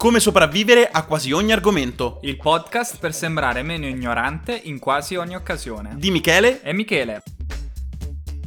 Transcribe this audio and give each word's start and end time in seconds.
Come 0.00 0.18
sopravvivere 0.18 0.88
a 0.90 1.04
quasi 1.04 1.30
ogni 1.30 1.52
argomento. 1.52 2.20
Il 2.22 2.38
podcast 2.38 2.98
per 2.98 3.12
sembrare 3.12 3.62
meno 3.62 3.86
ignorante 3.86 4.58
in 4.64 4.78
quasi 4.78 5.16
ogni 5.16 5.34
occasione. 5.34 5.92
Di 5.98 6.10
Michele 6.10 6.62
e 6.62 6.72
Michele. 6.72 7.22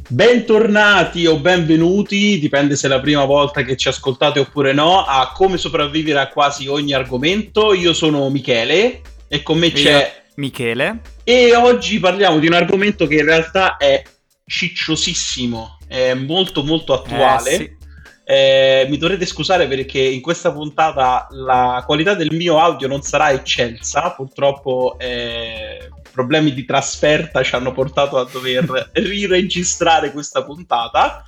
Bentornati 0.08 1.26
o 1.26 1.38
benvenuti, 1.38 2.40
dipende 2.40 2.74
se 2.74 2.88
è 2.88 2.90
la 2.90 2.98
prima 2.98 3.24
volta 3.24 3.62
che 3.62 3.76
ci 3.76 3.86
ascoltate 3.86 4.40
oppure 4.40 4.72
no, 4.72 5.04
a 5.04 5.30
Come 5.32 5.56
sopravvivere 5.56 6.18
a 6.18 6.28
quasi 6.28 6.66
ogni 6.66 6.92
argomento. 6.92 7.72
Io 7.72 7.92
sono 7.92 8.28
Michele 8.30 9.02
e 9.28 9.42
con 9.44 9.56
me 9.56 9.70
c'è 9.70 10.24
Michele 10.34 11.02
e 11.22 11.54
oggi 11.54 12.00
parliamo 12.00 12.40
di 12.40 12.48
un 12.48 12.54
argomento 12.54 13.06
che 13.06 13.14
in 13.14 13.26
realtà 13.26 13.76
è 13.76 14.02
cicciosissimo, 14.44 15.78
è 15.86 16.14
molto 16.14 16.64
molto 16.64 16.94
attuale. 16.94 17.50
Eh, 17.50 17.56
sì. 17.56 17.82
Eh, 18.24 18.86
mi 18.88 18.96
dovrete 18.96 19.26
scusare 19.26 19.68
perché 19.68 20.00
in 20.00 20.22
questa 20.22 20.50
puntata 20.50 21.26
la 21.30 21.82
qualità 21.84 22.14
del 22.14 22.32
mio 22.32 22.58
audio 22.58 22.88
non 22.88 23.02
sarà 23.02 23.30
eccelsa, 23.32 24.12
purtroppo 24.12 24.96
eh, 24.98 25.90
problemi 26.10 26.54
di 26.54 26.64
trasferta 26.64 27.42
ci 27.42 27.54
hanno 27.54 27.72
portato 27.72 28.16
a 28.16 28.26
dover 28.30 28.90
riregistrare 28.94 30.10
questa 30.10 30.42
puntata, 30.42 31.24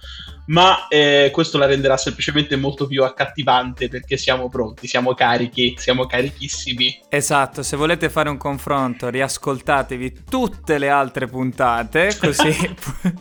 ma 0.46 0.88
eh, 0.88 1.30
questo 1.32 1.58
la 1.58 1.66
renderà 1.66 1.96
semplicemente 1.96 2.56
molto 2.56 2.86
più 2.86 3.02
accattivante 3.02 3.88
perché 3.88 4.16
siamo 4.16 4.48
pronti, 4.48 4.86
siamo 4.86 5.12
carichi, 5.12 5.74
siamo 5.76 6.06
carichissimi. 6.06 7.02
Esatto, 7.10 7.62
se 7.62 7.76
volete 7.76 8.08
fare 8.08 8.30
un 8.30 8.38
confronto 8.38 9.10
riascoltatevi 9.10 10.22
tutte 10.30 10.78
le 10.78 10.88
altre 10.88 11.26
puntate 11.26 12.16
così... 12.18 12.74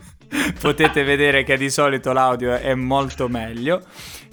potete 0.60 1.04
vedere 1.04 1.44
che 1.44 1.58
di 1.58 1.70
solito 1.70 2.12
l'audio 2.12 2.56
è 2.56 2.74
molto 2.76 3.28
meglio. 3.28 3.82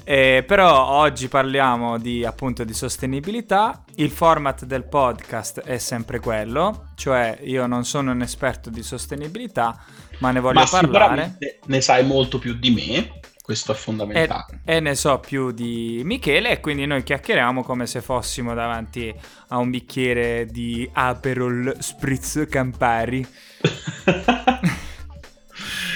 Eh, 0.04 0.42
però 0.44 0.88
oggi 0.88 1.28
parliamo 1.28 1.96
di 1.98 2.24
appunto 2.24 2.64
di 2.64 2.74
sostenibilità. 2.74 3.84
Il 3.96 4.10
format 4.10 4.64
del 4.64 4.84
podcast 4.84 5.60
è 5.60 5.78
sempre 5.78 6.18
quello, 6.18 6.90
cioè 6.96 7.38
io 7.42 7.66
non 7.66 7.84
sono 7.84 8.10
un 8.10 8.22
esperto 8.22 8.68
di 8.68 8.82
sostenibilità, 8.82 9.84
ma 10.18 10.32
ne 10.32 10.40
voglio 10.40 10.60
ma 10.60 10.66
parlare. 10.66 11.38
Ne 11.66 11.80
sai 11.80 12.04
molto 12.04 12.38
più 12.38 12.54
di 12.54 12.70
me. 12.70 13.20
Questo 13.42 13.72
è 13.72 13.74
fondamentale. 13.74 14.62
E, 14.64 14.76
e, 14.76 14.80
ne 14.80 14.94
so 14.94 15.18
più 15.18 15.50
di 15.50 16.00
Michele 16.04 16.50
e 16.50 16.60
quindi 16.60 16.86
noi 16.86 17.02
chiacchieriamo 17.02 17.64
come 17.64 17.86
se 17.86 18.00
fossimo 18.00 18.54
davanti 18.54 19.12
a 19.48 19.58
un 19.58 19.68
bicchiere 19.68 20.46
di 20.46 20.88
Aperol 20.92 21.76
Spritz 21.80 22.46
Campari. 22.48 23.26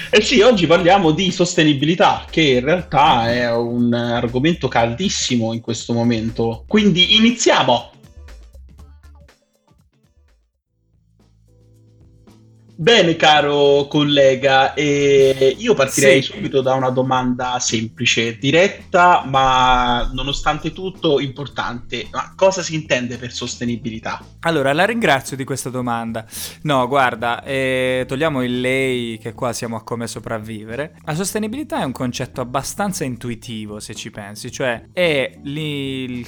Eh 0.09 0.21
sì, 0.21 0.39
oggi 0.39 0.67
parliamo 0.67 1.11
di 1.11 1.31
sostenibilità, 1.31 2.25
che 2.29 2.41
in 2.41 2.61
realtà 2.63 3.29
è 3.29 3.51
un 3.53 3.93
argomento 3.93 4.69
caldissimo 4.69 5.51
in 5.51 5.59
questo 5.59 5.91
momento. 5.91 6.63
Quindi 6.65 7.17
iniziamo! 7.17 7.91
Bene, 12.79 13.15
caro 13.15 13.87
collega, 13.89 14.75
eh, 14.75 15.55
io 15.57 15.73
partirei 15.73 16.21
sì. 16.21 16.33
subito 16.33 16.61
da 16.61 16.75
una 16.75 16.91
domanda 16.91 17.57
semplice, 17.57 18.37
diretta, 18.37 19.23
ma 19.25 20.07
nonostante 20.13 20.71
tutto 20.73 21.19
importante. 21.19 22.07
Ma 22.11 22.33
cosa 22.35 22.61
si 22.61 22.75
intende 22.75 23.17
per 23.17 23.31
sostenibilità? 23.31 24.23
Allora, 24.41 24.73
la 24.73 24.85
ringrazio 24.85 25.35
di 25.35 25.43
questa 25.43 25.71
domanda. 25.71 26.23
No, 26.61 26.87
guarda, 26.87 27.43
eh, 27.43 28.05
togliamo 28.07 28.43
il 28.43 28.61
lei 28.61 29.17
che 29.17 29.33
qua 29.33 29.53
siamo 29.53 29.75
a 29.75 29.83
come 29.83 30.05
sopravvivere. 30.05 30.97
La 31.03 31.15
sostenibilità 31.15 31.81
è 31.81 31.83
un 31.83 31.93
concetto 31.93 32.41
abbastanza 32.41 33.03
intuitivo, 33.03 33.79
se 33.79 33.95
ci 33.95 34.11
pensi, 34.11 34.51
cioè 34.51 34.89
è 34.93 35.35
il, 35.45 36.27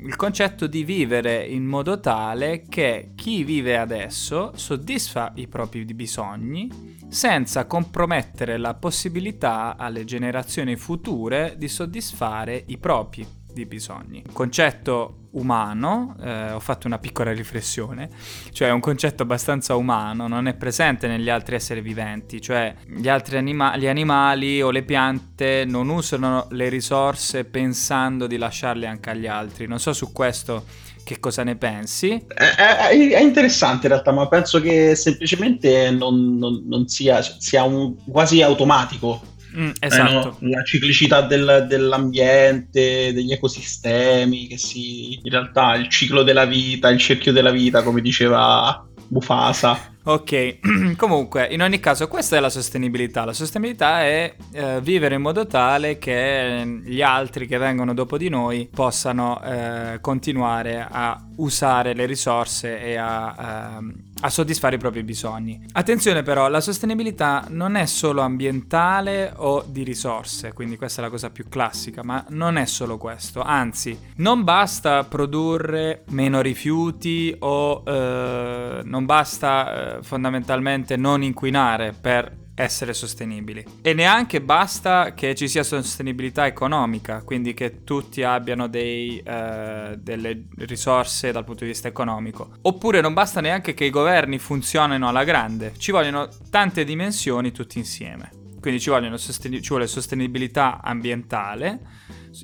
il 0.00 0.16
concetto 0.16 0.66
di 0.66 0.84
vivere 0.84 1.44
in 1.44 1.66
modo 1.66 2.00
tale 2.00 2.64
che 2.66 3.10
chi 3.14 3.44
vive 3.44 3.76
adesso 3.76 4.52
soddisfa 4.54 5.32
i 5.34 5.46
propri 5.46 5.64
propri 5.66 5.84
bisogni 5.94 6.94
senza 7.08 7.66
compromettere 7.66 8.56
la 8.56 8.74
possibilità 8.74 9.76
alle 9.76 10.04
generazioni 10.04 10.76
future 10.76 11.54
di 11.56 11.68
soddisfare 11.68 12.62
i 12.66 12.78
propri 12.78 13.26
bisogni. 13.66 14.22
Un 14.26 14.32
concetto 14.34 15.28
umano, 15.30 16.14
eh, 16.20 16.50
ho 16.50 16.60
fatto 16.60 16.86
una 16.86 16.98
piccola 16.98 17.32
riflessione, 17.32 18.10
cioè 18.52 18.70
un 18.70 18.80
concetto 18.80 19.22
abbastanza 19.22 19.76
umano, 19.76 20.28
non 20.28 20.46
è 20.46 20.54
presente 20.54 21.06
negli 21.06 21.30
altri 21.30 21.54
esseri 21.54 21.80
viventi, 21.80 22.40
cioè 22.40 22.74
gli 22.86 23.08
altri 23.08 23.38
anima- 23.38 23.76
gli 23.78 23.86
animali 23.86 24.60
o 24.60 24.70
le 24.70 24.82
piante 24.82 25.64
non 25.66 25.88
usano 25.88 26.48
le 26.50 26.68
risorse 26.68 27.44
pensando 27.44 28.26
di 28.26 28.36
lasciarle 28.36 28.86
anche 28.86 29.10
agli 29.10 29.26
altri. 29.26 29.66
Non 29.66 29.78
so 29.78 29.94
su 29.94 30.12
questo 30.12 30.64
che 31.06 31.20
cosa 31.20 31.44
ne 31.44 31.54
pensi? 31.54 32.20
È, 32.26 32.42
è, 32.56 32.88
è, 32.88 33.20
interessante 33.20 33.86
in 33.86 33.92
realtà, 33.92 34.10
ma 34.10 34.26
penso 34.26 34.60
che 34.60 34.96
semplicemente 34.96 35.92
non, 35.92 36.36
non, 36.36 36.64
non 36.66 36.88
sia, 36.88 37.22
sia 37.22 37.62
un, 37.62 37.94
quasi 38.10 38.42
automatico. 38.42 39.22
Mm, 39.56 39.70
esatto. 39.78 40.10
Eh 40.40 40.46
no? 40.46 40.50
La 40.50 40.64
ciclicità 40.64 41.20
del, 41.20 41.66
dell'ambiente, 41.68 43.12
degli 43.12 43.30
ecosistemi, 43.30 44.48
che 44.48 44.58
si... 44.58 45.20
In 45.22 45.30
realtà 45.30 45.76
il 45.76 45.88
ciclo 45.88 46.24
della 46.24 46.44
vita, 46.44 46.88
il 46.88 46.98
cerchio 46.98 47.30
della 47.30 47.52
vita, 47.52 47.84
come 47.84 48.00
diceva 48.00 48.84
Bufasa. 49.06 49.94
Ok, 50.08 50.58
comunque, 50.96 51.48
in 51.50 51.62
ogni 51.62 51.80
caso, 51.80 52.06
questa 52.06 52.36
è 52.36 52.40
la 52.40 52.48
sostenibilità. 52.48 53.24
La 53.24 53.32
sostenibilità 53.32 54.02
è 54.02 54.36
eh, 54.52 54.80
vivere 54.80 55.16
in 55.16 55.20
modo 55.20 55.48
tale 55.48 55.98
che 55.98 56.80
gli 56.84 57.02
altri 57.02 57.48
che 57.48 57.58
vengono 57.58 57.92
dopo 57.92 58.16
di 58.16 58.28
noi 58.28 58.68
possano 58.72 59.42
eh, 59.42 59.98
continuare 60.00 60.86
a 60.88 61.20
usare 61.38 61.92
le 61.92 62.06
risorse 62.06 62.80
e 62.80 62.94
a, 62.96 63.78
ehm, 63.78 63.94
a, 64.20 64.30
soddisfare 64.30 64.76
i 64.76 64.78
propri 64.78 65.02
bisogni. 65.02 65.64
Attenzione 65.72 66.22
però, 66.22 66.48
la 66.48 66.60
sostenibilità 66.60 67.46
non 67.48 67.76
è 67.76 67.86
solo 67.86 68.22
ambientale 68.22 69.32
o 69.36 69.64
di 69.66 69.82
risorse, 69.82 70.52
quindi 70.52 70.76
questa 70.76 71.00
è 71.00 71.04
la 71.04 71.10
cosa 71.10 71.30
più 71.30 71.48
classica, 71.48 72.02
ma 72.02 72.24
non 72.30 72.56
è 72.56 72.66
solo 72.66 72.98
questo, 72.98 73.42
anzi 73.42 73.98
non 74.16 74.44
basta 74.44 75.04
produrre 75.04 76.04
meno 76.08 76.40
rifiuti 76.40 77.34
o 77.40 77.82
eh, 77.84 78.80
non 78.84 79.04
basta 79.04 79.98
eh, 79.98 80.02
fondamentalmente 80.02 80.96
non 80.96 81.22
inquinare 81.22 81.94
per 81.98 82.44
essere 82.56 82.94
sostenibili. 82.94 83.62
E 83.82 83.92
neanche 83.92 84.40
basta 84.40 85.12
che 85.12 85.34
ci 85.34 85.46
sia 85.46 85.62
sostenibilità 85.62 86.46
economica, 86.46 87.22
quindi 87.22 87.52
che 87.54 87.84
tutti 87.84 88.22
abbiano 88.22 88.66
dei, 88.66 89.18
eh, 89.18 89.96
delle 89.98 90.46
risorse 90.58 91.32
dal 91.32 91.44
punto 91.44 91.64
di 91.64 91.70
vista 91.70 91.86
economico. 91.86 92.56
Oppure 92.62 93.00
non 93.00 93.12
basta 93.12 93.40
neanche 93.40 93.74
che 93.74 93.84
i 93.84 93.90
governi 93.90 94.38
funzionino 94.38 95.06
alla 95.06 95.22
grande, 95.22 95.74
ci 95.76 95.92
vogliono 95.92 96.28
tante 96.50 96.84
dimensioni 96.84 97.52
tutti 97.52 97.78
insieme. 97.78 98.30
Quindi 98.58 98.80
ci, 98.80 98.90
sosten- 99.16 99.62
ci 99.62 99.68
vuole 99.68 99.86
sostenibilità 99.86 100.80
ambientale, 100.82 101.78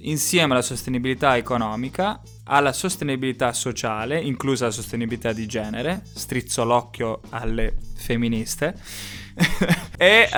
insieme 0.03 0.53
alla 0.53 0.63
sostenibilità 0.63 1.37
economica, 1.37 2.21
alla 2.45 2.73
sostenibilità 2.73 3.53
sociale, 3.53 4.21
inclusa 4.21 4.67
la 4.67 4.71
sostenibilità 4.71 5.33
di 5.33 5.47
genere, 5.47 6.03
strizzo 6.05 6.65
l'occhio 6.65 7.23
alle 7.31 7.77
femministe 7.97 8.75
e 9.97 10.29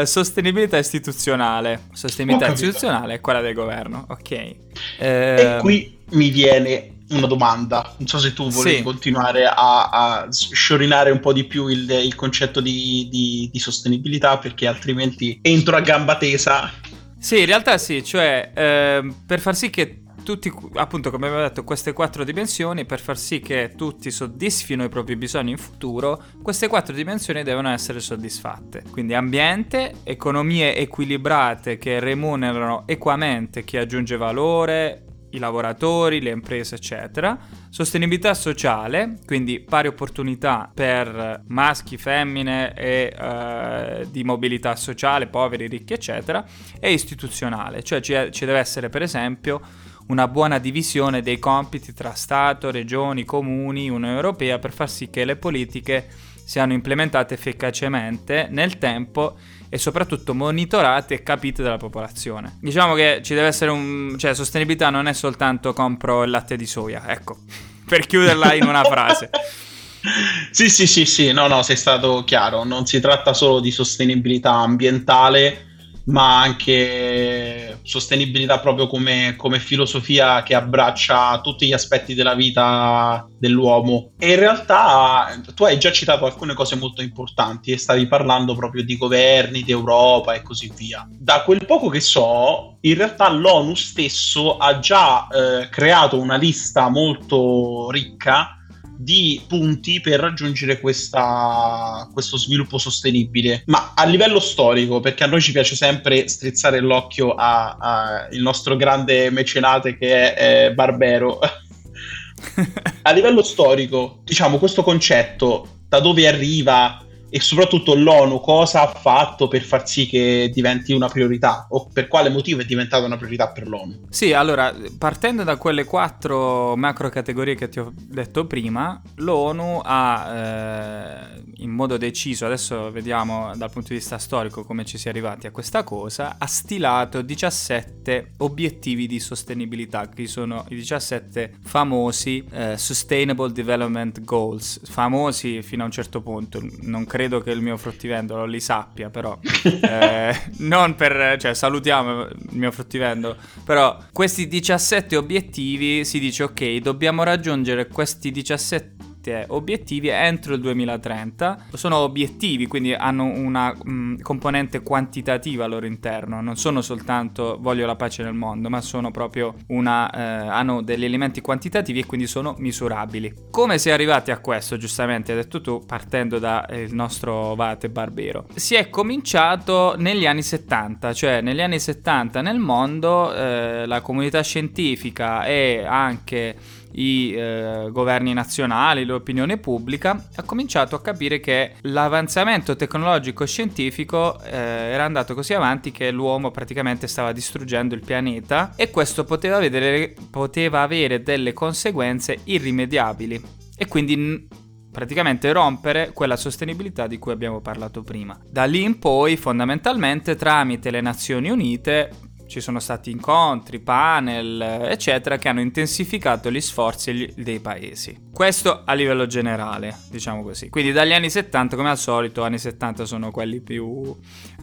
uh, 0.00 0.04
sostenibilità 0.04 0.78
istituzionale. 0.78 1.82
Sostenibilità 1.92 2.52
istituzionale 2.52 3.14
è 3.14 3.20
quella 3.20 3.40
del 3.40 3.54
governo, 3.54 4.06
ok. 4.08 4.30
E 4.30 4.56
ehm, 4.98 5.60
qui 5.60 5.98
mi 6.10 6.30
viene 6.30 6.94
una 7.10 7.26
domanda. 7.26 7.94
Non 7.98 8.06
so 8.06 8.18
se 8.18 8.32
tu 8.32 8.48
volevi 8.50 8.76
sì. 8.78 8.82
continuare 8.82 9.44
a, 9.44 9.88
a, 9.88 10.28
sciorinare 10.30 11.10
un 11.10 11.20
po' 11.20 11.32
di 11.32 11.44
più 11.44 11.66
il, 11.68 11.88
il 11.90 12.14
concetto 12.14 12.60
di, 12.60 13.08
di, 13.10 13.48
di, 13.52 13.58
sostenibilità, 13.58 14.38
perché 14.38 14.66
altrimenti 14.66 15.38
entro 15.42 15.76
a 15.76 15.80
gamba 15.80 16.16
tesa. 16.16 16.72
Sì, 17.18 17.40
in 17.40 17.46
realtà 17.46 17.76
sì, 17.78 18.02
cioè 18.02 18.50
eh, 18.54 19.12
per 19.26 19.40
far 19.40 19.54
sì 19.54 19.68
che 19.70 19.99
tutti, 20.22 20.52
appunto, 20.74 21.10
come 21.10 21.26
abbiamo 21.26 21.44
detto, 21.44 21.64
queste 21.64 21.92
quattro 21.92 22.24
dimensioni, 22.24 22.84
per 22.84 23.00
far 23.00 23.18
sì 23.18 23.40
che 23.40 23.72
tutti 23.76 24.10
soddisfino 24.10 24.84
i 24.84 24.88
propri 24.88 25.16
bisogni 25.16 25.52
in 25.52 25.58
futuro, 25.58 26.22
queste 26.42 26.68
quattro 26.68 26.94
dimensioni 26.94 27.42
devono 27.42 27.70
essere 27.70 28.00
soddisfatte. 28.00 28.84
Quindi 28.90 29.14
ambiente, 29.14 29.94
economie 30.04 30.76
equilibrate 30.76 31.78
che 31.78 32.00
remunerano 32.00 32.84
equamente 32.86 33.64
chi 33.64 33.76
aggiunge 33.76 34.16
valore, 34.16 35.04
i 35.30 35.38
lavoratori, 35.38 36.20
le 36.20 36.30
imprese, 36.30 36.76
eccetera. 36.76 37.38
Sostenibilità 37.68 38.34
sociale, 38.34 39.18
quindi 39.26 39.60
pari 39.60 39.88
opportunità 39.88 40.70
per 40.72 41.42
maschi, 41.48 41.96
femmine 41.96 42.74
e 42.74 43.14
eh, 43.16 44.06
di 44.10 44.24
mobilità 44.24 44.74
sociale, 44.76 45.26
poveri, 45.26 45.66
ricchi, 45.68 45.92
eccetera. 45.92 46.44
E 46.78 46.92
istituzionale, 46.92 47.82
cioè 47.82 48.00
ci, 48.00 48.14
ci 48.30 48.44
deve 48.44 48.58
essere 48.58 48.88
per 48.88 49.02
esempio 49.02 49.60
una 50.10 50.26
buona 50.26 50.58
divisione 50.58 51.22
dei 51.22 51.38
compiti 51.38 51.94
tra 51.94 52.14
Stato, 52.14 52.70
regioni, 52.70 53.24
comuni, 53.24 53.88
Unione 53.88 54.14
Europea 54.14 54.58
per 54.58 54.72
far 54.72 54.90
sì 54.90 55.08
che 55.08 55.24
le 55.24 55.36
politiche 55.36 56.08
siano 56.44 56.72
implementate 56.72 57.34
efficacemente 57.34 58.48
nel 58.50 58.76
tempo 58.78 59.36
e 59.68 59.78
soprattutto 59.78 60.34
monitorate 60.34 61.14
e 61.14 61.22
capite 61.22 61.62
dalla 61.62 61.76
popolazione. 61.76 62.58
Diciamo 62.60 62.94
che 62.94 63.20
ci 63.22 63.34
deve 63.34 63.46
essere 63.46 63.70
un... 63.70 64.16
cioè 64.18 64.34
sostenibilità 64.34 64.90
non 64.90 65.06
è 65.06 65.12
soltanto 65.12 65.72
compro 65.72 66.24
il 66.24 66.30
latte 66.30 66.56
di 66.56 66.66
soia, 66.66 67.04
ecco, 67.06 67.36
per 67.86 68.04
chiuderla 68.06 68.54
in 68.54 68.64
una 68.64 68.82
frase. 68.82 69.30
sì, 70.50 70.68
sì, 70.68 70.88
sì, 70.88 71.06
sì, 71.06 71.30
no, 71.30 71.46
no, 71.46 71.62
sei 71.62 71.76
stato 71.76 72.24
chiaro, 72.24 72.64
non 72.64 72.84
si 72.84 72.98
tratta 72.98 73.32
solo 73.32 73.60
di 73.60 73.70
sostenibilità 73.70 74.54
ambientale, 74.54 75.69
ma 76.04 76.40
anche 76.40 77.78
sostenibilità 77.82 78.58
proprio 78.60 78.86
come, 78.86 79.34
come, 79.36 79.58
filosofia 79.58 80.42
che 80.42 80.54
abbraccia 80.54 81.40
tutti 81.40 81.66
gli 81.66 81.72
aspetti 81.72 82.14
della 82.14 82.34
vita 82.34 83.26
dell'uomo. 83.38 84.12
E 84.18 84.30
in 84.30 84.38
realtà 84.38 85.40
tu 85.54 85.64
hai 85.64 85.78
già 85.78 85.92
citato 85.92 86.26
alcune 86.26 86.54
cose 86.54 86.76
molto 86.76 87.02
importanti 87.02 87.72
e 87.72 87.78
stavi 87.78 88.06
parlando 88.06 88.54
proprio 88.54 88.84
di 88.84 88.96
governi, 88.96 89.62
di 89.62 89.70
Europa 89.72 90.34
e 90.34 90.42
così 90.42 90.72
via. 90.74 91.06
Da 91.10 91.42
quel 91.42 91.64
poco 91.66 91.88
che 91.88 92.00
so, 92.00 92.78
in 92.80 92.94
realtà 92.94 93.28
l'ONU 93.30 93.74
stesso 93.74 94.56
ha 94.56 94.78
già 94.78 95.26
eh, 95.28 95.68
creato 95.68 96.18
una 96.18 96.36
lista 96.36 96.88
molto 96.88 97.90
ricca 97.90 98.54
di 99.02 99.40
punti 99.48 100.00
per 100.00 100.20
raggiungere 100.20 100.78
questa, 100.78 102.06
questo 102.12 102.36
sviluppo 102.36 102.76
sostenibile. 102.76 103.62
Ma 103.66 103.94
a 103.94 104.04
livello 104.04 104.40
storico, 104.40 105.00
perché 105.00 105.24
a 105.24 105.26
noi 105.26 105.40
ci 105.40 105.52
piace 105.52 105.74
sempre 105.74 106.28
strizzare 106.28 106.80
l'occhio 106.80 107.34
al 107.34 108.28
nostro 108.32 108.76
grande 108.76 109.30
mecenate 109.30 109.96
che 109.96 110.34
è, 110.34 110.66
è 110.66 110.72
Barbero. 110.74 111.38
a 113.02 113.12
livello 113.12 113.42
storico, 113.42 114.20
diciamo, 114.22 114.58
questo 114.58 114.82
concetto 114.82 115.78
da 115.88 116.00
dove 116.00 116.28
arriva 116.28 117.02
e 117.30 117.40
soprattutto 117.40 117.94
l'ONU 117.94 118.40
cosa 118.40 118.82
ha 118.82 118.88
fatto 118.88 119.48
per 119.48 119.62
far 119.62 119.88
sì 119.88 120.06
che 120.06 120.50
diventi 120.52 120.92
una 120.92 121.08
priorità 121.08 121.66
o 121.70 121.88
per 121.92 122.08
quale 122.08 122.28
motivo 122.28 122.60
è 122.60 122.64
diventata 122.64 123.06
una 123.06 123.16
priorità 123.16 123.48
per 123.50 123.68
l'ONU? 123.68 124.06
Sì, 124.10 124.32
allora, 124.32 124.74
partendo 124.98 125.44
da 125.44 125.56
quelle 125.56 125.84
quattro 125.84 126.76
macro 126.76 127.08
categorie 127.08 127.54
che 127.54 127.68
ti 127.68 127.78
ho 127.78 127.92
detto 127.94 128.46
prima, 128.46 129.00
l'ONU 129.16 129.80
ha 129.84 130.34
eh, 130.34 131.42
in 131.58 131.70
modo 131.70 131.96
deciso, 131.96 132.46
adesso 132.46 132.90
vediamo 132.90 133.54
dal 133.54 133.70
punto 133.70 133.88
di 133.88 133.94
vista 133.94 134.18
storico 134.18 134.64
come 134.64 134.84
ci 134.84 134.98
si 134.98 135.06
è 135.06 135.10
arrivati 135.10 135.46
a 135.46 135.50
questa 135.50 135.84
cosa, 135.84 136.36
ha 136.38 136.46
stilato 136.46 137.22
17 137.22 138.32
obiettivi 138.38 139.06
di 139.06 139.20
sostenibilità, 139.20 140.08
che 140.08 140.26
sono 140.26 140.64
i 140.68 140.74
17 140.74 141.54
famosi 141.62 142.44
eh, 142.50 142.76
Sustainable 142.76 143.52
Development 143.52 144.20
Goals, 144.22 144.80
famosi 144.84 145.62
fino 145.62 145.82
a 145.82 145.86
un 145.86 145.92
certo 145.92 146.20
punto, 146.20 146.60
non 146.80 147.04
credo 147.06 147.19
credo 147.20 147.42
che 147.42 147.50
il 147.50 147.60
mio 147.60 147.76
fruttivendolo 147.76 148.46
li 148.46 148.60
sappia, 148.60 149.10
però 149.10 149.38
eh, 149.62 150.34
non 150.58 150.94
per, 150.94 151.36
cioè 151.38 151.52
salutiamo 151.52 152.22
il 152.22 152.56
mio 152.56 152.70
fruttivendolo, 152.70 153.36
però 153.62 153.98
questi 154.10 154.48
17 154.48 155.16
obiettivi 155.16 156.04
si 156.06 156.18
dice 156.18 156.44
ok, 156.44 156.76
dobbiamo 156.76 157.22
raggiungere 157.22 157.88
questi 157.88 158.30
17 158.30 159.09
sette 159.30 159.44
obiettivi 159.48 160.08
entro 160.08 160.54
il 160.54 160.60
2030. 160.60 161.66
Sono 161.72 161.96
obiettivi, 161.96 162.66
quindi 162.66 162.92
hanno 162.92 163.24
una 163.24 163.72
mh, 163.72 164.20
componente 164.22 164.82
quantitativa 164.82 165.64
al 165.64 165.70
loro 165.70 165.86
interno, 165.86 166.40
non 166.40 166.56
sono 166.56 166.80
soltanto 166.80 167.56
voglio 167.60 167.86
la 167.86 167.96
pace 167.96 168.22
nel 168.22 168.34
mondo, 168.34 168.68
ma 168.68 168.80
sono 168.80 169.10
proprio 169.10 169.54
una, 169.68 170.10
eh, 170.10 170.48
hanno 170.48 170.82
degli 170.82 171.04
elementi 171.04 171.40
quantitativi 171.40 172.00
e 172.00 172.06
quindi 172.06 172.26
sono 172.26 172.54
misurabili. 172.58 173.48
Come 173.50 173.78
si 173.78 173.88
è 173.88 173.92
arrivati 173.92 174.30
a 174.30 174.38
questo, 174.38 174.76
giustamente 174.76 175.32
hai 175.32 175.38
detto 175.38 175.60
tu, 175.60 175.82
partendo 175.86 176.38
dal 176.38 176.66
eh, 176.68 176.88
nostro 176.90 177.54
Vate 177.54 177.88
Barbero? 177.88 178.46
Si 178.54 178.74
è 178.74 178.90
cominciato 178.90 179.94
negli 179.96 180.26
anni 180.26 180.42
70, 180.42 181.12
cioè 181.12 181.40
negli 181.40 181.60
anni 181.60 181.78
70 181.78 182.40
nel 182.40 182.58
mondo 182.58 183.32
eh, 183.32 183.86
la 183.86 184.00
comunità 184.00 184.42
scientifica 184.42 185.44
e 185.44 185.84
anche 185.86 186.56
i 186.92 187.32
eh, 187.32 187.88
governi 187.90 188.32
nazionali, 188.32 189.04
l'opinione 189.04 189.58
pubblica, 189.58 190.28
ha 190.34 190.42
cominciato 190.42 190.96
a 190.96 191.00
capire 191.00 191.40
che 191.40 191.74
l'avanzamento 191.82 192.76
tecnologico 192.76 193.46
scientifico 193.46 194.40
eh, 194.42 194.56
era 194.56 195.04
andato 195.04 195.34
così 195.34 195.54
avanti 195.54 195.90
che 195.90 196.10
l'uomo 196.10 196.50
praticamente 196.50 197.06
stava 197.06 197.32
distruggendo 197.32 197.94
il 197.94 198.04
pianeta 198.04 198.72
e 198.76 198.90
questo 198.90 199.24
poteva, 199.24 199.58
vedere, 199.58 200.14
poteva 200.30 200.82
avere 200.82 201.22
delle 201.22 201.52
conseguenze 201.52 202.40
irrimediabili 202.44 203.42
e 203.76 203.86
quindi 203.86 204.48
praticamente 204.90 205.52
rompere 205.52 206.10
quella 206.12 206.36
sostenibilità 206.36 207.06
di 207.06 207.18
cui 207.18 207.32
abbiamo 207.32 207.60
parlato 207.60 208.02
prima. 208.02 208.38
Da 208.50 208.64
lì 208.64 208.82
in 208.82 208.98
poi, 208.98 209.36
fondamentalmente, 209.36 210.34
tramite 210.34 210.90
le 210.90 211.00
Nazioni 211.00 211.48
Unite, 211.48 212.10
ci 212.50 212.60
sono 212.60 212.80
stati 212.80 213.12
incontri, 213.12 213.78
panel, 213.78 214.60
eccetera, 214.90 215.38
che 215.38 215.48
hanno 215.48 215.60
intensificato 215.60 216.50
gli 216.50 216.60
sforzi 216.60 217.32
dei 217.36 217.60
paesi. 217.60 218.28
Questo 218.32 218.82
a 218.84 218.92
livello 218.94 219.26
generale, 219.26 219.96
diciamo 220.10 220.42
così. 220.42 220.68
Quindi 220.68 220.90
dagli 220.90 221.12
anni 221.12 221.30
70, 221.30 221.76
come 221.76 221.90
al 221.90 221.96
solito, 221.96 222.42
anni 222.42 222.58
70 222.58 223.04
sono 223.04 223.30
quelli 223.30 223.60
più 223.60 224.14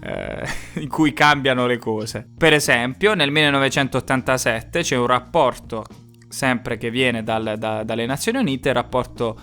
eh, 0.04 0.45
in 0.81 0.89
cui 0.89 1.13
cambiano 1.13 1.66
le 1.66 1.78
cose. 1.78 2.28
Per 2.38 2.51
esempio, 2.51 3.13
nel 3.13 3.31
1987 3.31 4.81
c'è 4.81 4.98
un 4.98 5.07
rapporto, 5.07 5.86
sempre 6.28 6.78
che 6.78 6.92
viene 6.92 7.24
dal, 7.24 7.56
da, 7.57 7.84
dalle 7.84 8.06
Nazioni 8.06 8.39
Unite, 8.39 8.68
il 8.68 8.75
rapporto 8.75 9.39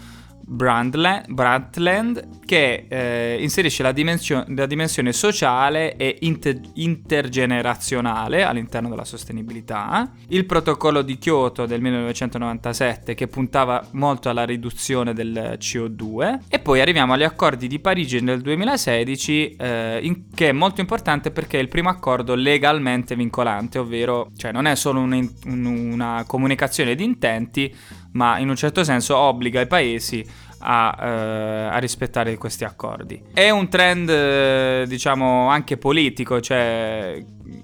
Brandland, 0.46 2.44
che 2.44 2.87
eh, 2.88 3.38
inserisce 3.41 3.82
la, 3.82 3.93
dimensio- 3.93 4.44
la, 4.49 4.67
dimensione 4.67 5.12
sociale 5.12 5.96
e 5.96 6.19
inter- 6.20 6.61
intergenerazionale 6.75 8.43
all'interno 8.44 8.88
della 8.88 9.05
sostenibilità, 9.05 10.11
il 10.29 10.44
protocollo 10.44 11.02
di 11.02 11.19
Kyoto 11.19 11.67
del 11.67 11.81
1997 11.81 13.14
che 13.14 13.26
puntava 13.26 13.87
molto 13.93 14.29
alla 14.29 14.44
riduzione 14.44 15.14
del 15.14 15.56
CO2 15.58 16.41
e 16.49 16.58
poi 16.58 16.81
arriviamo 16.81 17.14
agli 17.14 17.23
accordi 17.23 17.67
di 17.67 17.79
Parigi 17.79 18.20
nel 18.20 18.41
2016 18.41 19.56
eh, 19.56 19.99
in- 20.02 20.29
che 20.35 20.50
è 20.50 20.52
molto 20.52 20.81
importante 20.81 21.31
perché 21.31 21.58
è 21.58 21.62
il 21.62 21.69
primo 21.69 21.88
accordo 21.88 22.35
legalmente 22.35 23.17
vincolante, 23.17 23.79
ovvero 23.79 24.31
cioè 24.37 24.52
non 24.52 24.67
è 24.67 24.75
solo 24.75 25.00
un, 25.00 25.12
un, 25.46 25.64
una 25.64 26.25
comunicazione 26.26 26.94
di 26.94 27.05
intenti 27.05 27.75
ma 28.14 28.38
in 28.38 28.49
un 28.49 28.56
certo 28.56 28.84
senso 28.84 29.16
obbliga 29.16 29.61
i 29.61 29.66
paesi 29.66 30.25
a, 30.66 30.96
eh, 30.99 31.69
a, 31.75 31.78
rispettare 31.78 32.37
questi 32.37 32.64
accordi. 32.64 33.22
È 33.32 33.50
un 33.50 33.69
trend, 33.69 34.08
eh, 34.08 34.84
diciamo, 34.87 35.49
anche 35.49 35.76
politico, 35.76 36.40
cioè 36.40 37.22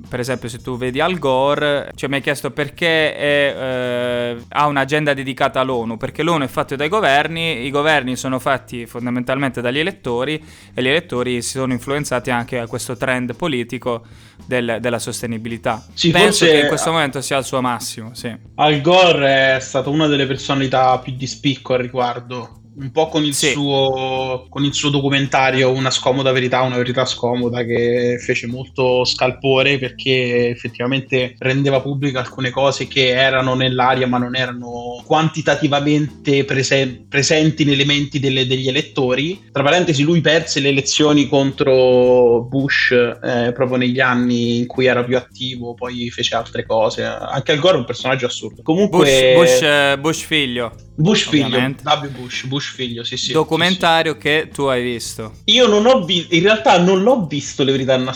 per 0.08 0.20
esempio 0.20 0.48
se 0.48 0.58
tu 0.58 0.76
vedi 0.76 1.00
Al 1.00 1.18
Gore, 1.18 1.92
cioè 1.94 2.08
mi 2.08 2.16
hai 2.16 2.20
chiesto 2.20 2.50
perché 2.50 3.14
è, 3.16 3.54
eh, 3.56 4.44
ha 4.48 4.66
un'agenda 4.66 5.14
dedicata 5.14 5.60
all'ONU, 5.60 5.96
perché 5.96 6.22
l'ONU 6.22 6.44
è 6.44 6.48
fatto 6.48 6.76
dai 6.76 6.88
governi, 6.88 7.64
i 7.64 7.70
governi 7.70 8.16
sono 8.16 8.38
fatti 8.38 8.86
fondamentalmente 8.86 9.60
dagli 9.60 9.78
elettori 9.78 10.42
e 10.74 10.82
gli 10.82 10.88
elettori 10.88 11.40
si 11.40 11.50
sono 11.50 11.72
influenzati 11.72 12.30
anche 12.30 12.58
da 12.58 12.66
questo 12.66 12.96
trend 12.96 13.34
politico 13.34 14.04
del, 14.50 14.78
della 14.80 14.98
sostenibilità. 14.98 15.84
Sì, 15.94 16.10
Penso 16.10 16.44
che 16.44 16.58
in 16.58 16.66
questo 16.66 16.90
momento 16.90 17.20
sia 17.20 17.36
al 17.36 17.44
suo 17.44 17.60
massimo. 17.60 18.12
Sì. 18.14 18.36
Al 18.56 18.80
Gore 18.80 19.56
è 19.56 19.60
stata 19.60 19.88
una 19.88 20.08
delle 20.08 20.26
personalità 20.26 20.98
più 20.98 21.14
di 21.14 21.26
spicco 21.28 21.74
al 21.74 21.80
riguardo 21.80 22.59
un 22.76 22.90
po' 22.92 23.08
con 23.08 23.24
il, 23.24 23.34
sì. 23.34 23.50
suo, 23.50 24.46
con 24.48 24.64
il, 24.64 24.72
suo, 24.72 24.90
documentario 24.90 25.70
Una 25.70 25.90
scomoda 25.90 26.32
verità, 26.32 26.62
una 26.62 26.76
verità 26.76 27.04
scomoda 27.04 27.64
che 27.64 28.18
fece 28.20 28.46
molto 28.46 29.04
scalpore 29.04 29.78
perché 29.78 30.48
effettivamente 30.48 31.34
rendeva 31.38 31.80
pubbliche 31.80 32.18
alcune 32.18 32.50
cose 32.50 32.86
che 32.86 33.08
erano 33.08 33.54
nell'aria 33.54 34.06
ma 34.06 34.18
non 34.18 34.36
erano 34.36 35.02
quantitativamente 35.04 36.44
prese- 36.44 37.04
presenti 37.08 37.62
in 37.62 37.70
elementi 37.70 38.20
delle, 38.20 38.46
degli 38.46 38.68
elettori. 38.68 39.48
Tra 39.50 39.62
parentesi 39.62 40.02
lui 40.02 40.20
perse 40.20 40.60
le 40.60 40.68
elezioni 40.68 41.28
contro 41.28 42.46
Bush 42.48 42.90
eh, 42.92 43.52
proprio 43.52 43.76
negli 43.76 44.00
anni 44.00 44.58
in 44.58 44.66
cui 44.66 44.86
era 44.86 45.04
più 45.04 45.16
attivo, 45.16 45.74
poi 45.74 46.10
fece 46.10 46.34
altre 46.34 46.64
cose. 46.64 47.04
Anche 47.04 47.52
Al 47.52 47.58
Gore 47.58 47.76
è 47.76 47.78
un 47.78 47.84
personaggio 47.84 48.26
assurdo. 48.26 48.62
Comunque... 48.62 49.34
Bush, 49.34 49.58
Bush, 49.60 49.98
Bush 49.98 50.20
figlio. 50.22 50.72
Bush 51.00 51.28
figlio, 51.28 51.58
W. 51.58 52.08
Bush, 52.10 52.44
Bush 52.44 52.69
figlio, 52.70 53.04
sì, 53.04 53.16
sì. 53.16 53.32
Documentario 53.32 54.12
sì, 54.12 54.18
sì. 54.18 54.22
che 54.22 54.48
tu 54.52 54.62
hai 54.64 54.82
visto. 54.82 55.34
Io 55.44 55.66
non 55.66 55.86
ho 55.86 56.04
visto, 56.04 56.34
in 56.34 56.42
realtà 56.42 56.80
non 56.80 57.02
l'ho 57.02 57.26
visto 57.26 57.64
le 57.64 57.72
verità, 57.72 57.96
una, 57.96 58.14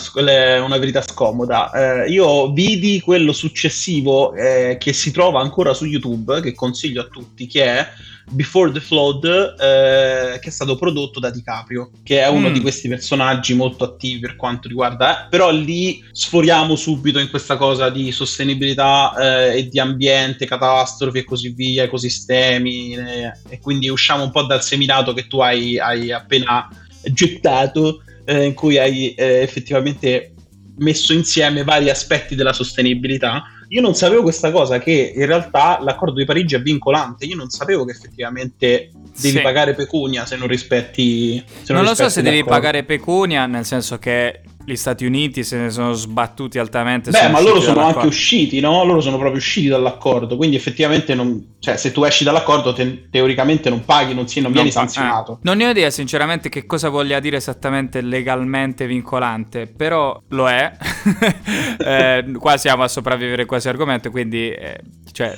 una 0.63 0.77
verità 0.77 1.01
scomoda. 1.01 1.71
Eh, 2.03 2.09
io 2.11 2.51
vidi 2.51 3.01
quello 3.01 3.33
successivo 3.33 4.33
eh, 4.33 4.77
che 4.79 4.93
si 4.93 5.11
trova 5.11 5.41
ancora 5.41 5.73
su 5.73 5.85
YouTube, 5.85 6.41
che 6.41 6.53
consiglio 6.53 7.01
a 7.01 7.05
tutti, 7.05 7.47
che 7.47 7.63
è 7.63 7.87
Before 8.31 8.71
the 8.71 8.79
Flood, 8.79 9.25
eh, 9.25 10.39
che 10.39 10.49
è 10.49 10.51
stato 10.51 10.75
prodotto 10.77 11.19
da 11.19 11.29
DiCaprio, 11.29 11.91
che 12.03 12.21
è 12.21 12.27
uno 12.27 12.49
Mm. 12.49 12.53
di 12.53 12.61
questi 12.61 12.87
personaggi 12.87 13.53
molto 13.53 13.83
attivi 13.83 14.19
per 14.19 14.35
quanto 14.35 14.67
riguarda, 14.67 15.25
eh, 15.25 15.29
però 15.29 15.51
lì 15.51 16.03
sforiamo 16.11 16.75
subito 16.75 17.19
in 17.19 17.29
questa 17.29 17.55
cosa 17.57 17.89
di 17.89 18.11
sostenibilità 18.11 19.13
eh, 19.51 19.57
e 19.59 19.67
di 19.67 19.79
ambiente, 19.79 20.45
catastrofi 20.45 21.19
e 21.19 21.23
così 21.23 21.49
via, 21.49 21.83
ecosistemi, 21.83 22.95
eh, 22.95 23.31
e 23.49 23.59
quindi 23.59 23.89
usciamo 23.89 24.23
un 24.23 24.31
po' 24.31 24.43
dal 24.43 24.63
seminato 24.63 25.13
che 25.13 25.27
tu 25.27 25.39
hai, 25.39 25.77
hai 25.77 26.11
appena 26.11 26.67
gettato, 27.03 28.01
eh, 28.25 28.43
in 28.45 28.53
cui 28.53 28.77
hai 28.77 29.13
eh, 29.13 29.41
effettivamente 29.41 30.33
messo 30.77 31.13
insieme 31.13 31.63
vari 31.63 31.89
aspetti 31.89 32.35
della 32.35 32.53
sostenibilità. 32.53 33.43
Io 33.69 33.81
non 33.81 33.95
sapevo 33.95 34.21
questa 34.21 34.51
cosa, 34.51 34.79
che 34.79 35.13
in 35.15 35.25
realtà 35.25 35.79
l'accordo 35.81 36.15
di 36.19 36.25
Parigi 36.25 36.55
è 36.55 36.61
vincolante. 36.61 37.25
Io 37.25 37.35
non 37.35 37.49
sapevo 37.49 37.85
che 37.85 37.91
effettivamente 37.91 38.91
devi 39.19 39.37
Sì. 39.37 39.41
pagare 39.41 39.73
pecunia 39.73 40.25
se 40.25 40.35
non 40.35 40.47
rispetti. 40.47 41.37
Se 41.47 41.73
non, 41.73 41.81
Non 41.81 41.89
lo 41.89 41.95
so 41.95 42.03
rispetti 42.03 42.11
se 42.11 42.21
devi 42.21 42.37
l'accordo. 42.37 42.55
pagare 42.59 42.83
pecunia, 42.83 43.45
nel 43.45 43.65
senso 43.65 43.97
che 43.97 44.41
gli 44.65 44.75
Stati 44.75 45.05
Uniti 45.05 45.43
se 45.43 45.57
ne 45.57 45.69
sono 45.69 45.93
sbattuti 45.93 46.57
altamente. 46.59 47.11
Beh, 47.11 47.29
ma 47.29 47.39
loro 47.39 47.61
sono 47.61 47.81
anche 47.81 48.07
usciti, 48.07 48.59
no? 48.59 48.83
Loro 48.83 48.99
sono 49.01 49.17
proprio 49.17 49.37
usciti 49.39 49.67
dall'accordo. 49.67 50.35
Quindi 50.35 50.55
effettivamente, 50.55 51.13
non... 51.13 51.55
cioè, 51.59 51.77
se 51.77 51.91
tu 51.91 52.03
esci 52.03 52.23
dall'accordo, 52.23 52.73
te- 52.73 53.07
teoricamente 53.09 53.69
non 53.69 53.85
paghi, 53.85 54.13
non, 54.13 54.27
si- 54.27 54.41
non 54.41 54.51
vieni 54.51 54.71
fa- 54.71 54.79
sanzionato. 54.79 55.33
eh. 55.33 55.37
Non 55.43 55.57
ne 55.57 55.67
ho 55.67 55.69
idea 55.69 55.89
sinceramente 55.89 56.49
che 56.49 56.65
cosa 56.65 56.89
voglia 56.89 57.19
dire 57.19 57.37
esattamente 57.37 58.01
legalmente 58.01 58.87
vincolante, 58.87 59.67
però 59.67 60.19
lo 60.29 60.49
è. 60.49 60.71
Eh, 61.77 62.31
qua 62.39 62.57
siamo 62.57 62.83
a 62.83 62.87
sopravvivere 62.87 63.45
quasi 63.45 63.67
argomento, 63.69 64.09
quindi 64.09 64.49
eh, 64.49 64.79
cioè, 65.11 65.35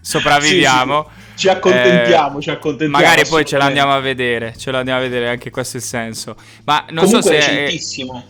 sopravviviamo. 0.00 1.08
Sì, 1.30 1.38
sì. 1.40 1.46
Ci 1.46 1.48
accontentiamo, 1.48 2.38
Eh, 2.38 2.42
ci 2.42 2.50
accontentiamo. 2.50 3.02
Magari 3.02 3.26
poi 3.26 3.46
ce 3.46 3.56
l'andiamo 3.56 3.92
a 3.94 4.00
vedere, 4.00 4.52
ce 4.58 4.70
l'andiamo 4.70 4.98
a 4.98 5.02
vedere 5.02 5.28
anche 5.30 5.48
questo 5.50 5.78
è 5.78 5.80
il 5.80 5.86
senso. 5.86 6.36
Ma 6.64 6.84
non 6.90 7.04
Comunque 7.06 7.22
so 7.22 7.28
se... 7.28 7.36
recentissimo. 7.38 8.24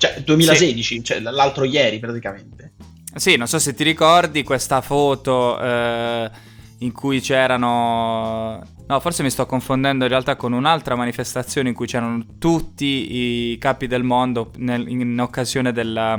Cioè, 0.00 0.22
2016, 0.24 1.04
cioè 1.04 1.20
l'altro 1.20 1.64
ieri 1.64 1.98
praticamente. 1.98 2.72
Sì, 3.14 3.36
non 3.36 3.46
so 3.46 3.58
se 3.58 3.74
ti 3.74 3.84
ricordi 3.84 4.42
questa 4.42 4.80
foto 4.80 5.60
eh, 5.60 6.30
in 6.78 6.92
cui 6.92 7.20
c'erano... 7.20 8.66
No, 8.86 9.00
forse 9.00 9.22
mi 9.22 9.28
sto 9.28 9.44
confondendo 9.44 10.04
in 10.04 10.10
realtà 10.10 10.36
con 10.36 10.54
un'altra 10.54 10.94
manifestazione 10.96 11.68
in 11.68 11.74
cui 11.74 11.86
c'erano 11.86 12.24
tutti 12.38 13.52
i 13.52 13.58
capi 13.58 13.86
del 13.86 14.02
mondo 14.02 14.52
nel- 14.56 14.88
in 14.88 15.20
occasione 15.20 15.70
della, 15.70 16.18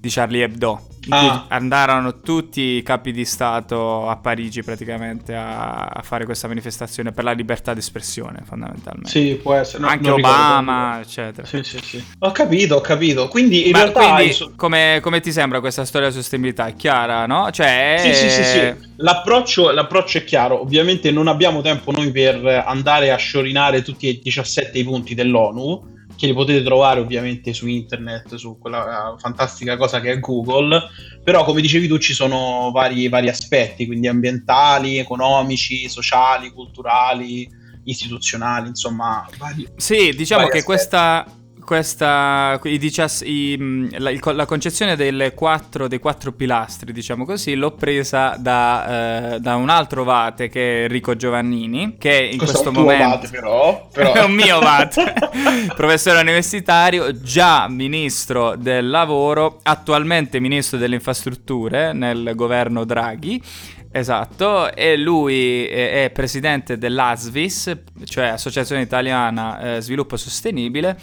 di 0.00 0.08
Charlie 0.10 0.44
Hebdo. 0.44 0.82
Ah. 1.10 1.46
andarono 1.48 2.20
tutti 2.20 2.60
i 2.60 2.82
capi 2.82 3.12
di 3.12 3.24
Stato 3.24 4.06
a 4.10 4.16
Parigi 4.16 4.62
praticamente 4.62 5.34
a, 5.34 5.86
a 5.86 6.02
fare 6.02 6.26
questa 6.26 6.48
manifestazione 6.48 7.12
per 7.12 7.24
la 7.24 7.32
libertà 7.32 7.72
d'espressione 7.72 8.40
fondamentalmente. 8.44 9.08
Sì, 9.08 9.38
può 9.42 9.54
essere. 9.54 9.82
no, 9.84 9.88
Anche. 9.88 10.10
Obama, 10.10 11.00
eccetera. 11.00 11.46
Sì, 11.46 11.62
sì, 11.62 11.78
sì. 11.82 12.04
Ho 12.18 12.30
capito, 12.32 12.74
ho 12.74 12.80
capito. 12.82 13.28
Quindi 13.28 13.66
in 13.66 13.70
Ma 13.70 13.78
realtà... 13.84 14.14
quindi, 14.16 14.32
so- 14.34 14.52
come, 14.54 14.98
come 15.00 15.20
ti 15.20 15.32
sembra 15.32 15.60
questa 15.60 15.86
storia 15.86 16.08
della 16.08 16.20
sostenibilità? 16.20 16.66
È 16.66 16.74
chiara, 16.74 17.24
no? 17.24 17.50
Cioè, 17.50 17.96
Sì, 18.00 18.12
sì, 18.12 18.28
sì, 18.28 18.44
sì. 18.44 18.58
è- 18.58 18.76
L'approccio, 18.96 19.70
l'approccio 19.70 20.18
è 20.18 20.24
chiaro. 20.24 20.60
Ovviamente 20.60 21.10
non 21.10 21.28
abbiamo 21.28 21.62
tempo 21.62 21.90
noi 21.90 22.10
per 22.12 22.44
andare 22.66 23.12
a 23.12 23.16
sciorinare 23.16 23.80
tutti 23.80 24.08
e 24.08 24.20
17 24.22 24.76
i 24.78 24.84
punti 24.84 25.14
dell'ONU, 25.14 25.96
che 26.18 26.26
li 26.26 26.34
potete 26.34 26.64
trovare 26.64 26.98
ovviamente 26.98 27.52
su 27.52 27.68
internet, 27.68 28.34
su 28.34 28.58
quella 28.58 29.14
fantastica 29.18 29.76
cosa 29.76 30.00
che 30.00 30.10
è 30.10 30.18
Google. 30.18 30.80
Però, 31.22 31.44
come 31.44 31.60
dicevi 31.60 31.86
tu, 31.86 31.98
ci 31.98 32.12
sono 32.12 32.72
vari, 32.72 33.08
vari 33.08 33.28
aspetti, 33.28 33.86
quindi 33.86 34.08
ambientali, 34.08 34.98
economici, 34.98 35.88
sociali, 35.88 36.50
culturali, 36.50 37.48
istituzionali, 37.84 38.66
insomma, 38.66 39.24
vari. 39.38 39.68
Sì, 39.76 40.12
diciamo 40.16 40.48
che 40.48 40.58
aspetti. 40.58 40.64
questa, 40.64 41.24
questa 41.68 42.58
i 42.62 42.80
i, 43.24 43.56
mh, 43.58 43.98
la, 43.98 44.08
il 44.08 44.20
la 44.32 44.46
concezione 44.46 44.96
delle 44.96 45.34
quattro, 45.34 45.86
dei 45.86 45.98
quattro 45.98 46.32
pilastri, 46.32 46.94
diciamo 46.94 47.26
così, 47.26 47.56
l'ho 47.56 47.72
presa 47.72 48.36
da, 48.38 49.34
eh, 49.34 49.40
da 49.40 49.54
un 49.56 49.68
altro 49.68 50.02
vate 50.02 50.48
che 50.48 50.60
è 50.60 50.82
Enrico 50.84 51.14
Giovannini, 51.14 51.96
che 51.98 52.30
in 52.32 52.38
Questo 52.38 52.62
questo 52.62 52.64
è 52.64 52.68
un 52.68 52.72
tuo 52.72 52.82
momento... 52.84 53.08
vate, 53.08 53.28
però, 53.28 53.88
però... 53.92 54.12
è 54.16 54.24
un 54.24 54.32
mio 54.32 54.58
vate, 54.60 55.12
professore 55.76 56.20
universitario, 56.20 57.20
già 57.20 57.68
ministro 57.68 58.56
del 58.56 58.88
lavoro, 58.88 59.60
attualmente 59.62 60.40
ministro 60.40 60.78
delle 60.78 60.94
infrastrutture 60.94 61.92
nel 61.92 62.32
governo 62.34 62.84
Draghi. 62.84 63.42
Esatto, 63.90 64.74
e 64.74 64.96
lui 64.96 65.66
è 65.66 66.04
è 66.04 66.10
presidente 66.10 66.76
dell'ASVIS, 66.76 67.76
cioè 68.04 68.26
Associazione 68.26 68.82
Italiana 68.82 69.76
eh, 69.76 69.80
Sviluppo 69.80 70.16
Sostenibile, 70.18 70.96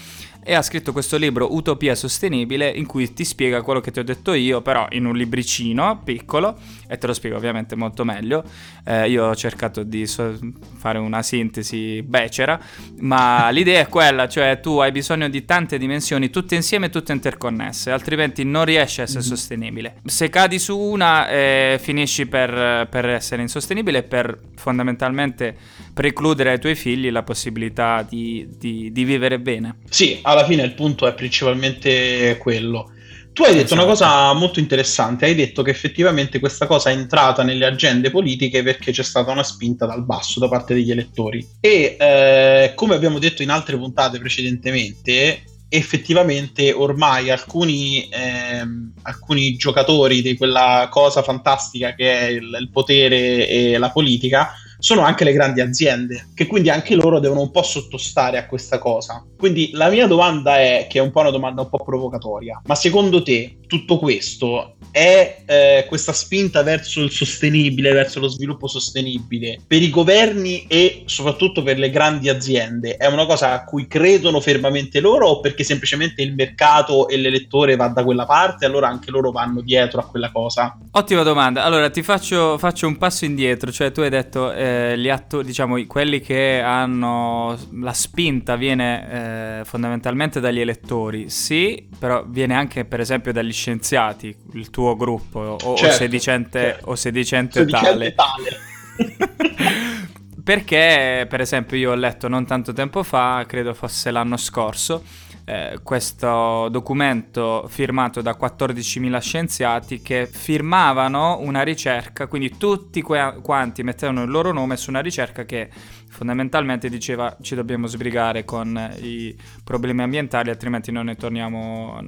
e 0.47 0.53
ha 0.53 0.61
scritto 0.61 0.91
questo 0.91 1.17
libro 1.17 1.55
Utopia 1.55 1.95
Sostenibile 1.95 2.69
in 2.69 2.85
cui 2.85 3.11
ti 3.13 3.25
spiega 3.25 3.63
quello 3.63 3.79
che 3.79 3.89
ti 3.89 3.97
ho 3.97 4.03
detto 4.03 4.33
io, 4.33 4.61
però 4.61 4.85
in 4.91 5.05
un 5.05 5.15
libricino 5.15 6.01
piccolo, 6.03 6.55
e 6.87 6.99
te 6.99 7.07
lo 7.07 7.13
spiego 7.13 7.35
ovviamente 7.35 7.75
molto 7.75 8.05
meglio. 8.05 8.43
Eh, 8.87 9.09
io 9.09 9.25
ho 9.25 9.35
cercato 9.35 9.81
di 9.81 10.05
so- 10.05 10.37
fare 10.77 10.99
una 10.99 11.23
sintesi 11.23 12.03
becera, 12.03 12.59
ma 12.99 13.49
l'idea 13.51 13.81
è 13.81 13.87
quella, 13.87 14.27
cioè 14.27 14.59
tu 14.59 14.77
hai 14.77 14.91
bisogno 14.91 15.27
di 15.27 15.43
tante 15.43 15.79
dimensioni 15.79 16.29
tutte 16.29 16.53
insieme, 16.53 16.89
tutte 16.89 17.11
interconnesse, 17.11 17.89
altrimenti 17.89 18.43
non 18.43 18.63
riesci 18.65 18.99
a 18.99 19.03
essere 19.03 19.21
Mhm. 19.21 19.25
sostenibile. 19.25 19.95
Se 20.05 20.29
cadi 20.29 20.59
su 20.59 20.77
una, 20.77 21.27
eh, 21.29 21.79
finisci 21.81 22.27
per, 22.27 22.87
per 22.89 23.09
essere 23.09 23.41
insostenibile 23.41 23.97
e 23.99 24.03
per 24.03 24.37
fondamentalmente 24.55 25.55
precludere 25.93 26.51
ai 26.51 26.59
tuoi 26.59 26.75
figli 26.75 27.09
la 27.09 27.23
possibilità 27.23 28.05
di, 28.07 28.47
di- 28.57 28.91
di 28.91 29.03
vivere 29.03 29.39
bene. 29.39 29.77
Sì, 29.89 30.19
alla 30.21 30.45
fine 30.45 30.61
il 30.63 30.73
punto 30.73 31.07
è 31.07 31.13
principalmente 31.15 32.37
quello. 32.39 32.91
Tu 33.35 33.43
hai 33.43 33.53
detto 33.53 33.73
una 33.73 33.83
Esatto. 33.83 34.05
cosa 34.05 34.31
molto 34.31 34.61
interessante, 34.61 35.25
hai 35.25 35.35
detto 35.35 35.61
che 35.61 35.69
effettivamente 35.69 36.39
questa 36.39 36.67
cosa 36.67 36.89
è 36.89 36.93
entrata 36.93 37.43
nelle 37.43 37.65
agende 37.65 38.09
politiche 38.09 38.63
perché 38.63 38.93
c'è 38.93 39.03
stata 39.03 39.29
una 39.33 39.43
spinta 39.43 39.85
dal 39.85 40.05
basso 40.05 40.39
da 40.39 40.47
parte 40.47 40.73
degli 40.73 40.89
elettori. 40.89 41.45
E 41.59 41.97
eh, 41.99 42.71
come 42.75 42.95
abbiamo 42.95 43.19
detto 43.19 43.43
in 43.43 43.49
altre 43.49 43.75
puntate 43.75 44.19
precedentemente, 44.19 45.43
effettivamente 45.67 46.71
ormai 46.71 47.29
alcuni, 47.29 48.07
ehm, 48.09 48.93
alcuni 49.01 49.57
giocatori 49.57 50.21
di 50.21 50.37
quella 50.37 50.87
cosa 50.89 51.21
fantastica 51.21 51.93
che 51.93 52.17
è 52.17 52.25
il, 52.27 52.57
il 52.57 52.69
potere 52.71 53.49
e 53.49 53.77
la 53.77 53.91
politica 53.91 54.53
sono 54.79 55.01
anche 55.01 55.23
le 55.23 55.33
grandi 55.33 55.61
aziende, 55.61 56.29
che 56.33 56.47
quindi 56.47 56.69
anche 56.69 56.95
loro 56.95 57.19
devono 57.19 57.41
un 57.41 57.51
po' 57.51 57.63
sottostare 57.63 58.37
a 58.37 58.45
questa 58.45 58.77
cosa. 58.77 59.25
Quindi 59.45 59.69
la 59.73 59.89
mia 59.89 60.07
domanda 60.07 60.57
è, 60.57 60.87
che 60.89 60.97
è 60.97 61.01
un 61.03 61.11
po' 61.11 61.19
una 61.19 61.29
domanda 61.29 61.61
un 61.61 61.69
po' 61.69 61.77
provocatoria, 61.77 62.63
ma 62.65 62.73
secondo 62.73 63.21
te 63.21 63.57
tutto 63.67 63.99
questo 63.99 64.77
è 64.89 65.43
eh, 65.45 65.85
questa 65.87 66.13
spinta 66.13 66.63
verso 66.63 67.01
il 67.01 67.11
sostenibile, 67.11 67.91
verso 67.91 68.19
lo 68.19 68.27
sviluppo 68.27 68.67
sostenibile, 68.67 69.59
per 69.67 69.81
i 69.81 69.89
governi 69.89 70.65
e 70.67 71.03
soprattutto 71.05 71.61
per 71.61 71.77
le 71.77 71.89
grandi 71.89 72.29
aziende, 72.29 72.97
è 72.97 73.05
una 73.05 73.25
cosa 73.25 73.51
a 73.51 73.63
cui 73.65 73.87
credono 73.87 74.39
fermamente 74.39 74.99
loro 74.99 75.27
o 75.27 75.39
perché 75.41 75.63
semplicemente 75.63 76.23
il 76.23 76.33
mercato 76.33 77.07
e 77.07 77.17
l'elettore 77.17 77.75
va 77.75 77.87
da 77.89 78.03
quella 78.03 78.25
parte 78.25 78.65
e 78.65 78.67
allora 78.67 78.87
anche 78.87 79.11
loro 79.11 79.31
vanno 79.31 79.61
dietro 79.61 79.99
a 79.99 80.05
quella 80.05 80.31
cosa? 80.31 80.77
Ottima 80.91 81.23
domanda. 81.23 81.63
Allora 81.63 81.89
ti 81.89 82.01
faccio, 82.01 82.57
faccio 82.57 82.87
un 82.87 82.97
passo 82.97 83.25
indietro, 83.25 83.71
cioè 83.71 83.91
tu 83.91 83.99
hai 83.99 84.09
detto 84.09 84.51
eh, 84.53 84.97
gli 84.97 85.09
attori, 85.09 85.45
diciamo 85.45 85.85
quelli 85.85 86.19
che 86.21 86.61
hanno 86.61 87.57
la 87.81 87.93
spinta 87.93 88.55
viene 88.55 89.09
eh, 89.11 89.34
fondamentalmente 89.63 90.39
dagli 90.39 90.59
elettori, 90.59 91.29
sì, 91.29 91.87
però 91.97 92.23
viene 92.27 92.53
anche 92.55 92.85
per 92.85 92.99
esempio 92.99 93.31
dagli 93.31 93.51
scienziati, 93.51 94.35
il 94.53 94.69
tuo 94.69 94.95
gruppo, 94.95 95.39
o, 95.39 95.57
o 95.61 95.75
Certo, 95.75 95.95
sedicente, 95.95 96.59
certo. 96.59 96.89
o 96.89 96.95
sedicente 96.95 97.59
Sedicente 97.59 98.13
tale. 98.13 98.15
tale. 98.15 98.57
Perché, 100.43 101.25
per 101.27 101.41
esempio, 101.41 101.75
io 101.75 101.91
ho 101.91 101.95
letto 101.95 102.27
non 102.27 102.45
tanto 102.45 102.71
tempo 102.71 103.01
fa, 103.01 103.43
credo 103.47 103.73
fosse 103.73 104.11
l'anno 104.11 104.37
scorso, 104.37 105.03
eh, 105.45 105.79
questo 105.83 106.69
documento 106.69 107.65
firmato 107.69 108.21
da 108.21 108.35
14.000 108.39 109.19
scienziati 109.19 110.01
che 110.01 110.27
firmavano 110.27 111.39
una 111.39 111.61
ricerca, 111.61 112.27
quindi 112.27 112.57
tutti 112.57 113.01
que- 113.01 113.39
quanti 113.43 113.83
mettevano 113.83 114.23
il 114.23 114.29
loro 114.31 114.51
nome 114.51 114.75
su 114.75 114.89
una 114.89 115.01
ricerca 115.01 115.45
che 115.45 115.69
fondamentalmente 116.09 116.89
diceva 116.89 117.35
ci 117.41 117.55
dobbiamo 117.55 117.87
sbrigare 117.87 118.45
con 118.45 118.93
i 119.01 119.35
problemi 119.65 120.01
ambientali 120.01 120.49
altrimenti 120.49 120.89
non 120.89 121.05
ne 121.05 121.15
torniamo 121.15 121.99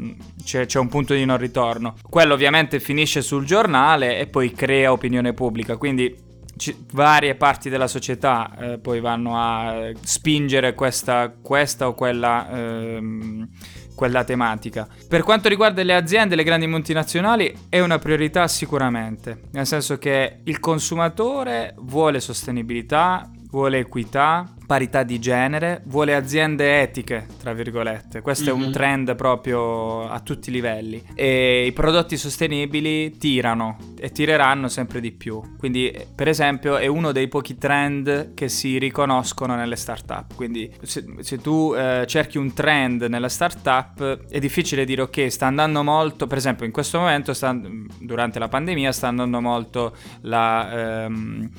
c'è, 0.42 0.66
c'è 0.66 0.80
un 0.80 0.88
punto 0.88 1.14
di 1.14 1.26
non 1.26 1.38
ritorno. 1.38 1.96
Quello 2.10 2.34
ovviamente 2.34 2.80
finisce 2.80 3.22
sul 3.22 3.46
giornale 3.46 4.18
e 4.18 4.28
poi 4.28 4.52
crea 4.52 4.92
opinione 4.92 5.34
pubblica 5.34 5.78
quindi 5.78 6.27
ci- 6.58 6.86
varie 6.92 7.36
parti 7.36 7.70
della 7.70 7.88
società 7.88 8.52
eh, 8.58 8.78
poi 8.80 9.00
vanno 9.00 9.38
a 9.38 9.92
spingere 10.02 10.74
questa, 10.74 11.34
questa 11.42 11.88
o 11.88 11.94
quella, 11.94 12.50
ehm, 12.50 13.48
quella 13.96 14.24
tematica. 14.24 14.88
Per 15.08 15.24
quanto 15.24 15.50
riguarda 15.50 15.82
le 15.84 15.96
aziende, 15.96 16.36
le 16.36 16.44
grandi 16.44 16.68
multinazionali, 16.68 17.54
è 17.70 17.80
una 17.80 18.00
priorità 18.00 18.48
sicuramente, 18.48 19.42
nel 19.52 19.66
senso 19.66 19.98
che 19.98 20.42
il 20.44 20.60
consumatore 20.60 21.74
vuole 21.80 22.20
sostenibilità, 22.20 23.30
vuole 23.50 23.80
equità, 23.80 24.52
parità 24.68 25.04
di 25.04 25.18
genere, 25.18 25.82
vuole 25.86 26.14
aziende 26.14 26.82
etiche, 26.82 27.26
tra 27.40 27.54
virgolette. 27.54 28.20
Questo 28.22 28.52
mm-hmm. 28.52 28.54
è 28.54 28.58
un 28.58 28.66
mhm. 28.66 28.72
trend 28.74 29.16
proprio 29.16 30.10
a 30.10 30.20
tutti 30.20 30.50
i 30.50 30.52
livelli. 30.52 31.02
E 31.16 31.66
i 31.66 31.72
prodotti 31.72 32.18
sostenibili 32.18 33.18
tirano 33.18 33.78
e 33.98 34.12
tireranno 34.12 34.68
sempre 34.68 35.00
di 35.00 35.14
più. 35.14 35.42
Quindi, 35.58 35.92
per 36.14 36.28
esempio, 36.28 36.76
è 36.76 36.86
uno 36.86 37.14
dei 37.14 37.30
pochi 37.30 37.58
trend 37.58 38.34
che 38.34 38.50
si 38.50 38.78
riconoscono 38.78 39.56
nelle 39.56 39.78
start-up. 39.78 40.36
Quindi, 40.36 40.70
se, 40.82 41.06
se 41.22 41.38
tu 41.38 41.74
eh, 41.74 42.04
cerchi 42.06 42.38
un 42.38 42.54
trend 42.54 43.04
nella 43.04 43.30
start-up, 43.30 44.28
è 44.28 44.40
difficile 44.40 44.84
dire 44.84 45.04
ok, 45.04 45.32
sta 45.32 45.46
andando 45.46 45.82
molto, 45.82 46.28
per 46.28 46.40
esempio, 46.40 46.66
in 46.66 46.74
questo 46.74 47.00
momento, 47.00 47.34
sta, 47.34 47.58
durante 48.00 48.38
la 48.38 48.50
pandemia, 48.50 48.92
sta 48.92 49.08
andando 49.08 49.40
molto 49.40 49.96
la... 50.22 51.06
Ehm, 51.06 51.50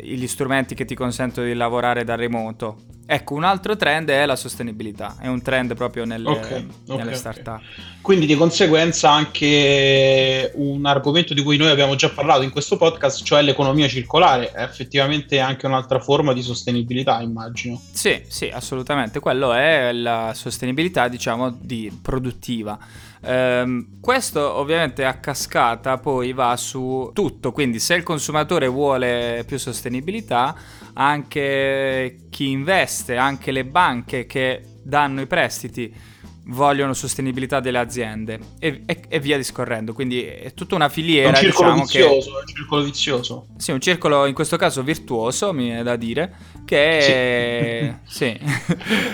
gli 0.00 0.26
strumenti 0.26 0.74
che 0.74 0.84
ti 0.84 0.94
consentono 0.94 1.46
di 1.46 1.54
lavorare 1.54 2.04
da 2.04 2.14
remoto. 2.14 2.92
Ecco, 3.06 3.34
un 3.34 3.44
altro 3.44 3.76
trend 3.76 4.08
è 4.08 4.24
la 4.24 4.34
sostenibilità, 4.34 5.16
è 5.20 5.26
un 5.26 5.42
trend 5.42 5.74
proprio 5.74 6.06
nelle, 6.06 6.26
okay, 6.26 6.66
nelle 6.86 7.02
okay, 7.02 7.14
startup. 7.14 7.56
Okay. 7.56 7.84
Quindi 8.00 8.24
di 8.24 8.34
conseguenza 8.34 9.10
anche 9.10 10.50
un 10.54 10.86
argomento 10.86 11.34
di 11.34 11.42
cui 11.42 11.58
noi 11.58 11.68
abbiamo 11.68 11.96
già 11.96 12.08
parlato 12.08 12.42
in 12.42 12.50
questo 12.50 12.78
podcast, 12.78 13.22
cioè 13.22 13.42
l'economia 13.42 13.88
circolare, 13.88 14.52
è 14.52 14.62
effettivamente 14.62 15.38
anche 15.38 15.66
un'altra 15.66 16.00
forma 16.00 16.32
di 16.32 16.40
sostenibilità, 16.40 17.20
immagino. 17.20 17.78
Sì, 17.92 18.22
sì, 18.26 18.48
assolutamente, 18.48 19.20
quello 19.20 19.52
è 19.52 19.92
la 19.92 20.32
sostenibilità, 20.34 21.06
diciamo, 21.08 21.50
di 21.50 21.92
produttiva. 22.00 22.78
Um, 23.26 24.00
questo 24.00 24.54
ovviamente 24.54 25.04
a 25.04 25.14
cascata 25.14 25.96
poi 25.96 26.32
va 26.32 26.56
su 26.56 27.10
tutto, 27.14 27.52
quindi 27.52 27.78
se 27.78 27.94
il 27.94 28.02
consumatore 28.02 28.66
vuole 28.66 29.44
più 29.46 29.58
sostenibilità, 29.58 30.54
anche 30.92 32.26
chi 32.28 32.50
investe, 32.50 33.16
anche 33.16 33.50
le 33.50 33.64
banche 33.64 34.26
che 34.26 34.62
danno 34.82 35.22
i 35.22 35.26
prestiti 35.26 36.12
vogliono 36.46 36.92
sostenibilità 36.92 37.60
delle 37.60 37.78
aziende 37.78 38.38
e, 38.58 38.82
e, 38.84 39.02
e, 39.08 39.20
via 39.20 39.36
discorrendo. 39.36 39.92
Quindi 39.92 40.22
è 40.22 40.52
tutta 40.52 40.74
una 40.74 40.88
filiera. 40.88 41.28
un 41.28 41.34
circolo 41.36 41.72
diciamo, 41.72 41.84
vizioso, 41.84 42.30
che... 42.30 42.40
un 42.40 42.46
circolo 42.46 42.82
vizioso. 42.82 43.46
Sì, 43.56 43.70
un 43.72 43.80
circolo 43.80 44.26
in 44.26 44.34
questo 44.34 44.56
caso 44.56 44.82
virtuoso, 44.82 45.52
mi 45.52 45.70
è 45.70 45.82
da 45.82 45.96
dire, 45.96 46.34
che, 46.64 47.96
sì. 48.04 48.38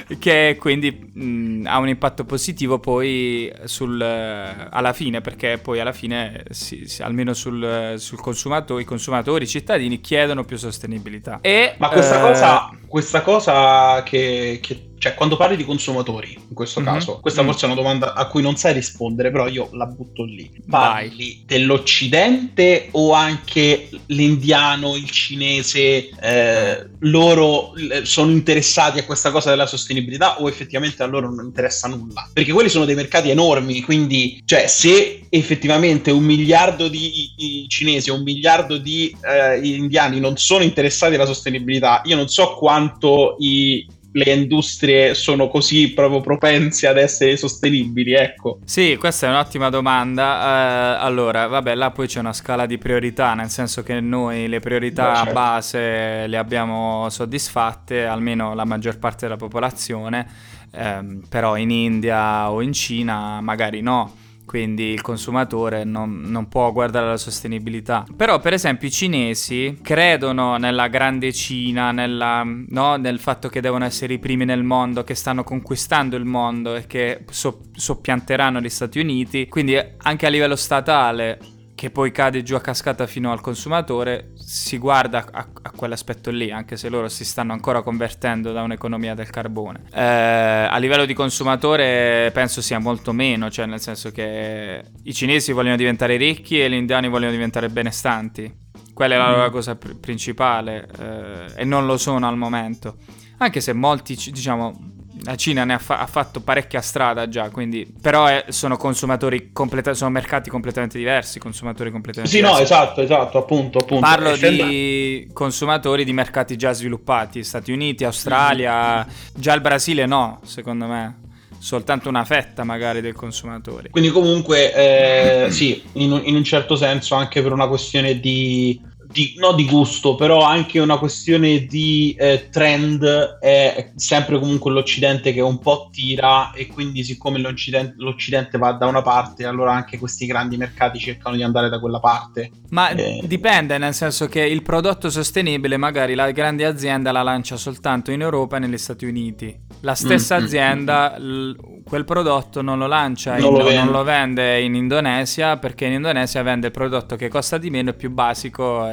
sì. 0.08 0.16
che 0.18 0.56
quindi 0.58 1.10
mh, 1.12 1.66
ha 1.66 1.78
un 1.78 1.88
impatto 1.88 2.24
positivo 2.24 2.78
poi 2.78 3.52
sul, 3.64 4.00
alla 4.00 4.92
fine, 4.92 5.20
perché 5.20 5.58
poi 5.58 5.80
alla 5.80 5.92
fine, 5.92 6.44
sì, 6.50 6.86
sì, 6.86 7.02
almeno 7.02 7.34
sul, 7.34 7.94
sul 7.98 8.20
consumatore, 8.20 8.82
i 8.82 8.86
consumatori, 8.86 9.44
i 9.44 9.48
cittadini 9.48 10.00
chiedono 10.00 10.44
più 10.44 10.56
sostenibilità. 10.56 11.38
E, 11.42 11.74
Ma 11.78 11.88
questa 11.88 12.18
eh... 12.18 12.20
cosa, 12.20 12.70
questa 12.86 13.22
cosa 13.22 14.02
che, 14.02 14.58
che 14.60 14.89
cioè, 15.00 15.14
quando 15.14 15.38
parli 15.38 15.56
di 15.56 15.64
consumatori, 15.64 16.36
in 16.48 16.54
questo 16.54 16.80
mm-hmm. 16.80 16.92
caso, 16.92 17.20
questa 17.20 17.40
mm-hmm. 17.40 17.50
forse 17.50 17.66
è 17.66 17.70
una 17.70 17.80
domanda 17.80 18.12
a 18.12 18.26
cui 18.26 18.42
non 18.42 18.56
sai 18.56 18.74
rispondere, 18.74 19.30
però 19.30 19.48
io 19.48 19.70
la 19.72 19.86
butto 19.86 20.24
lì. 20.24 20.50
Parli 20.68 21.08
Vai. 21.16 21.42
dell'Occidente 21.46 22.88
o 22.90 23.14
anche 23.14 23.88
l'indiano, 24.06 24.96
il 24.96 25.08
cinese, 25.08 26.10
eh, 26.20 26.86
loro 26.98 27.74
eh, 27.76 28.04
sono 28.04 28.30
interessati 28.30 28.98
a 28.98 29.04
questa 29.06 29.30
cosa 29.30 29.48
della 29.48 29.64
sostenibilità 29.64 30.38
o 30.42 30.48
effettivamente 30.50 31.02
a 31.02 31.06
loro 31.06 31.32
non 31.32 31.46
interessa 31.46 31.88
nulla? 31.88 32.28
Perché 32.30 32.52
quelli 32.52 32.68
sono 32.68 32.84
dei 32.84 32.94
mercati 32.94 33.30
enormi, 33.30 33.80
quindi, 33.80 34.42
cioè, 34.44 34.66
se 34.66 35.22
effettivamente 35.30 36.10
un 36.10 36.24
miliardo 36.24 36.88
di, 36.88 37.32
di 37.34 37.64
cinesi 37.68 38.10
o 38.10 38.16
un 38.16 38.22
miliardo 38.22 38.76
di 38.76 39.16
eh, 39.22 39.66
indiani 39.66 40.20
non 40.20 40.36
sono 40.36 40.62
interessati 40.62 41.14
alla 41.14 41.24
sostenibilità, 41.24 42.02
io 42.04 42.16
non 42.16 42.28
so 42.28 42.52
quanto 42.52 43.36
i 43.38 43.86
le 44.12 44.32
industrie 44.32 45.14
sono 45.14 45.48
così 45.48 45.92
proprio 45.92 46.20
propense 46.20 46.86
ad 46.86 46.98
essere 46.98 47.36
sostenibili, 47.36 48.14
ecco. 48.14 48.58
Sì, 48.64 48.96
questa 48.98 49.26
è 49.26 49.30
un'ottima 49.30 49.70
domanda. 49.70 50.96
Uh, 50.98 51.04
allora, 51.04 51.46
vabbè, 51.46 51.74
là 51.74 51.90
poi 51.90 52.06
c'è 52.06 52.18
una 52.18 52.32
scala 52.32 52.66
di 52.66 52.78
priorità, 52.78 53.34
nel 53.34 53.50
senso 53.50 53.82
che 53.82 54.00
noi 54.00 54.48
le 54.48 54.60
priorità 54.60 55.10
Beh, 55.10 55.16
certo. 55.16 55.32
base 55.32 56.26
le 56.26 56.36
abbiamo 56.36 57.08
soddisfatte, 57.08 58.04
almeno 58.04 58.54
la 58.54 58.64
maggior 58.64 58.98
parte 58.98 59.26
della 59.26 59.36
popolazione, 59.36 60.26
um, 60.72 61.22
però 61.28 61.56
in 61.56 61.70
India 61.70 62.50
o 62.50 62.60
in 62.62 62.72
Cina 62.72 63.40
magari 63.40 63.80
no 63.80 64.28
quindi 64.50 64.86
il 64.86 65.00
consumatore 65.00 65.84
non, 65.84 66.22
non, 66.22 66.48
può 66.48 66.72
guardare 66.72 67.06
la 67.06 67.16
sostenibilità. 67.16 68.04
Però 68.16 68.40
per 68.40 68.52
esempio 68.52 68.88
i 68.88 68.90
cinesi 68.90 69.78
credono 69.80 70.56
nella 70.56 70.88
grande 70.88 71.32
Cina, 71.32 71.92
nella, 71.92 72.42
no? 72.44 72.96
nel 72.96 73.20
fatto 73.20 73.48
che 73.48 73.60
devono 73.60 73.84
essere 73.84 74.14
i 74.14 74.18
primi 74.18 74.44
nel 74.44 74.64
mondo, 74.64 75.04
che 75.04 75.14
stanno 75.14 75.44
conquistando 75.44 76.16
il 76.16 76.24
mondo 76.24 76.74
e 76.74 76.88
che 76.88 77.24
so- 77.30 77.60
soppianteranno 77.72 78.60
gli 78.60 78.68
Stati 78.68 78.98
Uniti, 78.98 79.46
quindi 79.46 79.80
anche 79.98 80.26
a 80.26 80.30
livello 80.30 80.56
statale 80.56 81.38
che 81.80 81.90
poi 81.90 82.12
cade 82.12 82.42
giù 82.42 82.56
a 82.56 82.60
cascata 82.60 83.06
fino 83.06 83.32
al 83.32 83.40
consumatore, 83.40 84.32
si 84.34 84.76
guarda 84.76 85.24
a, 85.32 85.48
a, 85.62 85.70
quell'aspetto 85.70 86.30
lì, 86.30 86.50
anche 86.50 86.76
se 86.76 86.90
loro 86.90 87.08
si 87.08 87.24
stanno 87.24 87.54
ancora 87.54 87.80
convertendo 87.80 88.52
da 88.52 88.60
un'economia 88.60 89.14
del 89.14 89.30
carbone. 89.30 89.84
Eh, 89.90 89.98
a 90.02 90.76
livello 90.76 91.06
di 91.06 91.14
consumatore 91.14 92.30
penso 92.34 92.60
sia 92.60 92.78
molto 92.78 93.14
meno, 93.14 93.48
cioè 93.48 93.64
nel 93.64 93.80
senso 93.80 94.10
che 94.10 94.82
i 95.04 95.14
cinesi 95.14 95.52
vogliono 95.52 95.76
diventare 95.76 96.18
ricchi 96.18 96.60
e 96.60 96.68
gli 96.68 96.74
indiani 96.74 97.08
vogliono 97.08 97.30
diventare 97.30 97.70
benestanti. 97.70 98.54
Quella 98.92 99.14
è 99.14 99.16
la 99.16 99.30
loro 99.30 99.48
mm. 99.48 99.50
cosa 99.50 99.76
pr- 99.76 99.98
principale 99.98 100.86
eh, 100.98 101.62
e 101.62 101.64
non 101.64 101.86
lo 101.86 101.96
sono 101.96 102.28
al 102.28 102.36
momento. 102.36 102.96
Anche 103.38 103.62
se 103.62 103.72
molti, 103.72 104.18
diciamo, 104.30 104.89
la 105.22 105.36
Cina 105.36 105.64
ne 105.64 105.74
ha, 105.74 105.78
fa- 105.78 106.00
ha, 106.00 106.06
fatto 106.06 106.40
parecchia 106.40 106.80
strada 106.80 107.28
già, 107.28 107.50
quindi 107.50 107.86
però 108.00 108.26
è, 108.26 108.46
sono 108.48 108.76
consumatori 108.76 109.50
completa- 109.52 109.94
sono 109.94 110.10
mercati 110.10 110.50
completamente 110.50 110.98
diversi, 110.98 111.38
consumatori 111.38 111.90
completamente 111.90 112.34
sì, 112.34 112.42
diversi. 112.42 112.66
Sì, 112.66 112.72
no, 112.72 112.76
esatto, 112.80 113.00
esatto, 113.00 113.38
appunto, 113.38 113.78
appunto. 113.78 114.06
Parlo 114.06 114.36
di 114.36 115.28
consumatori 115.32 116.04
di 116.04 116.12
mercati 116.12 116.56
già 116.56 116.72
sviluppati, 116.72 117.42
Stati 117.42 117.72
Uniti, 117.72 118.04
Australia, 118.04 118.96
mm-hmm. 118.96 119.08
già 119.34 119.52
il 119.54 119.60
Brasile 119.60 120.06
no, 120.06 120.40
secondo 120.44 120.86
me. 120.86 121.18
Soltanto 121.58 122.08
una 122.08 122.24
fetta 122.24 122.64
magari 122.64 123.02
del 123.02 123.12
consumatore. 123.12 123.90
Quindi 123.90 124.08
comunque 124.08 125.44
eh, 125.44 125.50
sì, 125.50 125.82
in, 125.92 126.18
in 126.24 126.34
un 126.34 126.42
certo 126.42 126.74
senso 126.74 127.14
anche 127.16 127.42
per 127.42 127.52
una 127.52 127.68
questione 127.68 128.18
di 128.18 128.80
di, 129.10 129.34
no 129.38 129.52
di 129.52 129.66
gusto, 129.66 130.14
però 130.14 130.42
anche 130.42 130.78
una 130.78 130.98
questione 130.98 131.64
di 131.64 132.14
eh, 132.16 132.48
trend 132.50 133.04
è 133.40 133.90
sempre 133.96 134.38
comunque 134.38 134.70
l'Occidente 134.70 135.32
che 135.32 135.40
un 135.40 135.58
po' 135.58 135.88
tira 135.90 136.52
e 136.52 136.68
quindi 136.68 137.02
siccome 137.02 137.38
l'Occidente, 137.38 137.94
l'Occidente 137.98 138.56
va 138.56 138.72
da 138.72 138.86
una 138.86 139.02
parte, 139.02 139.44
allora 139.44 139.72
anche 139.72 139.98
questi 139.98 140.26
grandi 140.26 140.56
mercati 140.56 140.98
cercano 140.98 141.34
di 141.34 141.42
andare 141.42 141.68
da 141.68 141.80
quella 141.80 141.98
parte. 141.98 142.50
Ma 142.70 142.90
eh. 142.90 143.20
dipende, 143.24 143.78
nel 143.78 143.94
senso 143.94 144.26
che 144.26 144.42
il 144.42 144.62
prodotto 144.62 145.10
sostenibile 145.10 145.76
magari 145.76 146.14
la 146.14 146.30
grande 146.30 146.64
azienda 146.64 147.10
la 147.10 147.22
lancia 147.22 147.56
soltanto 147.56 148.12
in 148.12 148.20
Europa 148.20 148.56
e 148.56 148.60
negli 148.60 148.78
Stati 148.78 149.06
Uniti. 149.06 149.58
La 149.80 149.94
stessa 149.94 150.38
mm, 150.38 150.44
azienda 150.44 151.16
mm, 151.18 151.22
l- 151.22 151.56
quel 151.84 152.04
prodotto 152.04 152.62
non 152.62 152.78
lo 152.78 152.86
lancia, 152.86 153.36
non, 153.36 153.54
in, 153.54 153.58
lo 153.58 153.72
non, 153.72 153.90
lo 153.90 154.04
vende 154.04 154.60
in 154.60 154.76
Indonesia 154.76 155.56
perché 155.56 155.86
in 155.86 155.94
Indonesia 155.94 156.40
vende 156.42 156.66
il 156.66 156.72
prodotto 156.72 157.16
che 157.16 157.28
costa 157.28 157.58
di 157.58 157.70
meno, 157.70 157.90
è 157.90 157.94
più 157.94 158.10
basico 158.10 158.86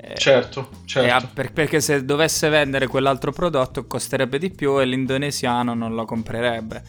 e, 0.00 0.14
certo, 0.16 0.70
certo. 0.84 1.26
E, 1.26 1.28
per, 1.34 1.52
perché 1.52 1.80
se 1.80 2.04
dovesse 2.04 2.48
vendere 2.48 2.86
quell'altro 2.86 3.32
prodotto 3.32 3.86
costerebbe 3.86 4.38
di 4.38 4.50
più 4.50 4.80
e 4.80 4.84
l'indonesiano 4.84 5.74
non 5.74 5.94
lo 5.94 6.04
comprerebbe. 6.04 6.82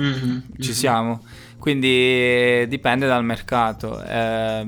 Mm-hmm, 0.00 0.38
Ci 0.58 0.62
mm-hmm. 0.62 0.70
siamo. 0.70 1.24
Quindi 1.58 2.66
dipende 2.68 3.06
dal 3.06 3.24
mercato. 3.24 4.02
Eh, 4.02 4.66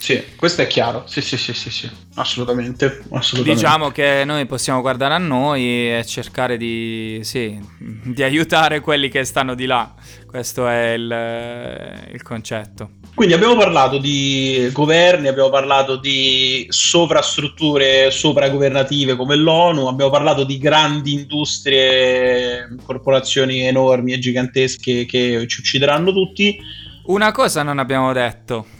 sì, 0.00 0.22
questo 0.36 0.62
è 0.62 0.68
chiaro. 0.68 1.02
Sì, 1.06 1.20
sì, 1.20 1.36
sì, 1.36 1.52
sì, 1.52 1.70
sì. 1.70 1.90
Assolutamente, 2.14 3.02
assolutamente. 3.10 3.60
Diciamo 3.60 3.90
che 3.90 4.22
noi 4.24 4.46
possiamo 4.46 4.80
guardare 4.80 5.14
a 5.14 5.18
noi 5.18 5.98
e 5.98 6.04
cercare 6.06 6.56
di, 6.56 7.18
sì, 7.22 7.58
di 7.78 8.22
aiutare 8.22 8.78
quelli 8.78 9.08
che 9.08 9.24
stanno 9.24 9.56
di 9.56 9.66
là. 9.66 9.92
Questo 10.24 10.68
è 10.68 10.92
il, 10.92 12.10
il 12.12 12.22
concetto. 12.22 12.90
Quindi 13.12 13.34
abbiamo 13.34 13.56
parlato 13.56 13.98
di 13.98 14.70
governi, 14.72 15.26
abbiamo 15.26 15.50
parlato 15.50 15.96
di 15.96 16.64
sovrastrutture 16.68 18.12
sovragovernative 18.12 19.16
come 19.16 19.34
l'ONU, 19.34 19.88
abbiamo 19.88 20.12
parlato 20.12 20.44
di 20.44 20.58
grandi 20.58 21.14
industrie, 21.14 22.68
corporazioni 22.84 23.62
enormi 23.62 24.12
e 24.12 24.20
gigantesche 24.20 25.06
che 25.06 25.44
ci 25.48 25.60
uccideranno 25.60 26.12
tutti. 26.12 26.56
Una 27.06 27.32
cosa 27.32 27.64
non 27.64 27.80
abbiamo 27.80 28.12
detto 28.12 28.76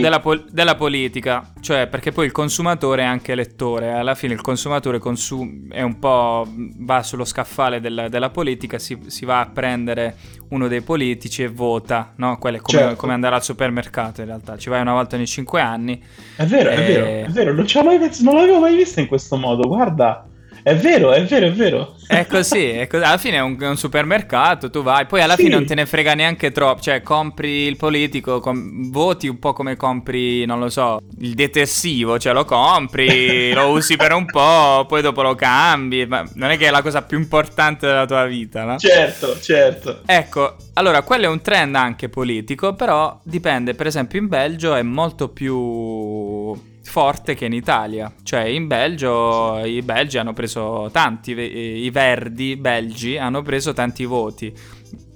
della, 0.00 0.20
pol- 0.20 0.44
della, 0.50 0.74
politica, 0.74 1.52
cioè 1.60 1.86
perché 1.86 2.12
poi 2.12 2.26
il 2.26 2.32
consumatore 2.32 3.02
è 3.02 3.04
anche 3.04 3.32
elettore, 3.32 3.92
alla 3.92 4.14
fine 4.14 4.34
il 4.34 4.40
consumatore 4.40 4.98
consum- 4.98 5.72
è 5.72 5.82
un 5.82 5.98
po' 5.98 6.46
va 6.78 7.02
sullo 7.02 7.24
scaffale 7.24 7.80
della, 7.80 8.08
della 8.08 8.30
politica, 8.30 8.78
si, 8.78 8.98
si, 9.06 9.24
va 9.24 9.40
a 9.40 9.46
prendere 9.46 10.16
uno 10.50 10.68
dei 10.68 10.82
politici 10.82 11.42
e 11.42 11.48
vota, 11.48 12.12
no? 12.16 12.38
Quello 12.38 12.58
è 12.58 12.60
come, 12.60 12.78
certo. 12.78 12.96
come, 12.96 13.12
andare 13.12 13.34
al 13.34 13.42
supermercato 13.42 14.20
in 14.20 14.26
realtà, 14.26 14.56
ci 14.56 14.68
vai 14.68 14.80
una 14.80 14.92
volta 14.92 15.16
ogni 15.16 15.26
cinque 15.26 15.60
anni. 15.60 16.02
È 16.36 16.44
vero, 16.44 16.70
e... 16.70 16.74
è 16.74 16.86
vero, 16.86 17.04
è 17.04 17.30
vero, 17.30 17.54
non, 17.54 17.66
mai, 17.84 18.10
non 18.20 18.34
l'avevo 18.34 18.60
mai 18.60 18.76
vista 18.76 19.00
in 19.00 19.06
questo 19.06 19.36
modo, 19.36 19.66
guarda. 19.66 20.26
È 20.62 20.76
vero, 20.76 21.12
è 21.12 21.24
vero, 21.24 21.46
è 21.46 21.52
vero. 21.52 21.96
È 22.06 22.24
così, 22.26 22.68
è 22.68 22.86
così. 22.86 23.02
alla 23.02 23.18
fine 23.18 23.36
è 23.38 23.40
un, 23.40 23.58
è 23.60 23.66
un, 23.66 23.76
supermercato, 23.76 24.70
tu 24.70 24.82
vai, 24.82 25.06
poi 25.06 25.20
alla 25.22 25.34
sì. 25.34 25.42
fine 25.44 25.54
non 25.54 25.66
te 25.66 25.74
ne 25.74 25.86
frega 25.86 26.14
neanche 26.14 26.52
troppo, 26.52 26.80
cioè 26.80 27.02
compri 27.02 27.66
il 27.66 27.76
politico, 27.76 28.38
com- 28.38 28.90
voti 28.90 29.26
un 29.26 29.40
po' 29.40 29.52
come 29.52 29.76
compri, 29.76 30.44
non 30.44 30.60
lo 30.60 30.68
so, 30.68 31.00
il 31.18 31.34
detersivo, 31.34 32.18
cioè 32.18 32.32
lo 32.32 32.44
compri, 32.44 33.50
lo 33.54 33.70
usi 33.70 33.96
per 33.96 34.12
un 34.12 34.26
po', 34.26 34.84
poi 34.86 35.02
dopo 35.02 35.22
lo 35.22 35.34
cambi, 35.34 36.06
ma 36.06 36.24
non 36.34 36.50
è 36.50 36.56
che 36.56 36.68
è 36.68 36.70
la 36.70 36.82
cosa 36.82 37.02
più 37.02 37.18
importante 37.18 37.86
della 37.86 38.06
tua 38.06 38.24
vita, 38.26 38.62
no? 38.62 38.78
Certo, 38.78 39.40
certo. 39.40 40.02
Ecco, 40.06 40.56
allora 40.74 41.02
quello 41.02 41.24
è 41.24 41.28
un 41.28 41.40
trend 41.40 41.74
anche 41.74 42.08
politico, 42.08 42.74
però 42.74 43.18
dipende, 43.24 43.74
per 43.74 43.88
esempio 43.88 44.20
in 44.20 44.28
Belgio 44.28 44.74
è 44.74 44.82
molto 44.82 45.28
più 45.28 46.70
forte 46.82 47.34
che 47.34 47.46
in 47.46 47.52
Italia. 47.52 48.12
Cioè 48.22 48.42
in 48.42 48.66
Belgio 48.66 49.64
i 49.64 49.82
belgi 49.82 50.18
hanno 50.18 50.32
preso 50.32 50.88
tanti, 50.92 51.32
i 51.32 51.90
verdi 51.90 52.56
belgi 52.56 53.16
hanno 53.16 53.42
preso 53.42 53.72
tanti 53.72 54.04
voti, 54.04 54.52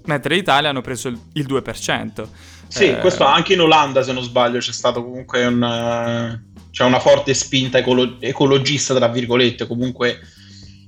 mentre 0.04 0.34
in 0.34 0.40
Italia 0.40 0.70
hanno 0.70 0.80
preso 0.80 1.08
il 1.08 1.46
2%. 1.46 2.26
Sì, 2.68 2.88
eh... 2.88 2.98
questo 2.98 3.24
anche 3.24 3.54
in 3.54 3.60
Olanda 3.60 4.02
se 4.02 4.12
non 4.12 4.22
sbaglio 4.22 4.58
c'è 4.58 4.72
stato 4.72 5.02
comunque 5.02 5.44
un... 5.44 6.40
C'è 6.76 6.84
una 6.84 7.00
forte 7.00 7.32
spinta 7.32 7.78
ecolo- 7.78 8.20
ecologista, 8.20 8.94
tra 8.94 9.08
virgolette, 9.08 9.66
comunque 9.66 10.20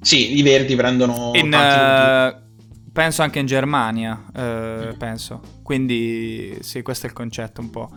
sì, 0.00 0.38
i 0.38 0.42
verdi 0.42 0.76
prendono 0.76 1.32
in, 1.34 1.46
uh, 1.46 2.90
penso 2.92 3.22
anche 3.22 3.38
in 3.38 3.46
Germania, 3.46 4.22
uh, 4.28 4.96
penso. 4.96 5.40
Quindi 5.62 6.56
sì, 6.60 6.82
questo 6.82 7.06
è 7.06 7.08
il 7.08 7.14
concetto 7.14 7.60
un 7.60 7.70
po'. 7.70 7.90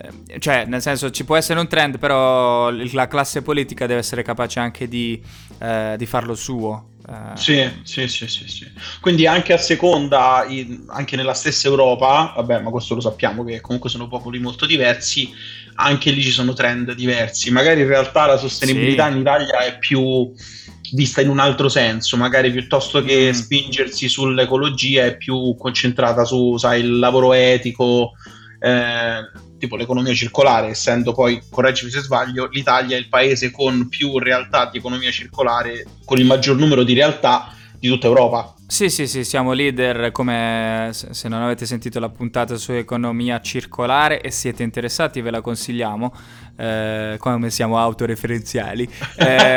Eh, 0.00 0.38
cioè, 0.38 0.64
nel 0.66 0.80
senso, 0.80 1.10
ci 1.10 1.24
può 1.24 1.36
essere 1.36 1.58
un 1.58 1.66
trend, 1.66 1.98
però 1.98 2.70
la 2.70 3.08
classe 3.08 3.42
politica 3.42 3.86
deve 3.86 3.98
essere 3.98 4.22
capace 4.22 4.60
anche 4.60 4.86
di, 4.86 5.20
eh, 5.58 5.94
di 5.98 6.06
farlo 6.06 6.34
suo. 6.36 6.90
Eh. 7.08 7.36
Sì, 7.36 7.70
sì, 7.82 8.06
sì, 8.06 8.28
sì, 8.28 8.46
sì, 8.46 8.70
Quindi 9.00 9.26
anche 9.26 9.52
a 9.52 9.58
seconda, 9.58 10.44
in, 10.46 10.84
anche 10.88 11.16
nella 11.16 11.34
stessa 11.34 11.66
Europa, 11.66 12.34
vabbè, 12.36 12.60
ma 12.60 12.70
questo 12.70 12.94
lo 12.94 13.00
sappiamo 13.00 13.42
che 13.44 13.60
comunque 13.60 13.90
sono 13.90 14.06
popoli 14.06 14.38
molto 14.38 14.66
diversi, 14.66 15.32
anche 15.76 16.10
lì 16.10 16.22
ci 16.22 16.30
sono 16.30 16.52
trend 16.52 16.92
diversi. 16.92 17.50
Magari 17.50 17.80
in 17.80 17.88
realtà 17.88 18.26
la 18.26 18.36
sostenibilità 18.36 19.06
sì. 19.06 19.14
in 19.14 19.18
Italia 19.20 19.58
è 19.60 19.78
più 19.78 20.32
vista 20.92 21.20
in 21.20 21.28
un 21.28 21.40
altro 21.40 21.68
senso, 21.68 22.16
magari 22.16 22.52
piuttosto 22.52 23.02
che 23.02 23.30
mm. 23.30 23.32
spingersi 23.32 24.08
sull'ecologia 24.08 25.06
è 25.06 25.16
più 25.16 25.56
concentrata 25.56 26.24
su, 26.24 26.56
sai, 26.56 26.80
il 26.80 26.98
lavoro 26.98 27.32
etico. 27.32 28.12
Eh, 28.60 29.46
tipo 29.58 29.76
l'economia 29.76 30.14
circolare, 30.14 30.68
essendo 30.68 31.12
poi, 31.12 31.42
correggimi 31.50 31.90
se 31.90 32.00
sbaglio, 32.00 32.48
l'Italia 32.50 32.96
è 32.96 33.00
il 33.00 33.08
paese 33.08 33.50
con 33.50 33.88
più 33.88 34.18
realtà 34.18 34.68
di 34.70 34.78
economia 34.78 35.10
circolare, 35.10 35.84
con 36.04 36.18
il 36.18 36.26
maggior 36.26 36.56
numero 36.56 36.82
di 36.82 36.94
realtà 36.94 37.52
di 37.78 37.88
tutta 37.88 38.06
Europa. 38.06 38.54
Sì, 38.66 38.90
sì, 38.90 39.06
sì, 39.06 39.24
siamo 39.24 39.52
leader 39.52 40.12
come 40.12 40.90
se 40.92 41.28
non 41.28 41.40
avete 41.40 41.64
sentito 41.64 41.98
la 41.98 42.10
puntata 42.10 42.56
su 42.56 42.72
economia 42.72 43.40
circolare 43.40 44.20
e 44.20 44.30
siete 44.30 44.62
interessati 44.62 45.22
ve 45.22 45.30
la 45.30 45.40
consigliamo, 45.40 46.14
eh, 46.56 47.16
come 47.18 47.50
siamo 47.50 47.78
autoreferenziali. 47.78 48.86
Eh, 49.18 49.56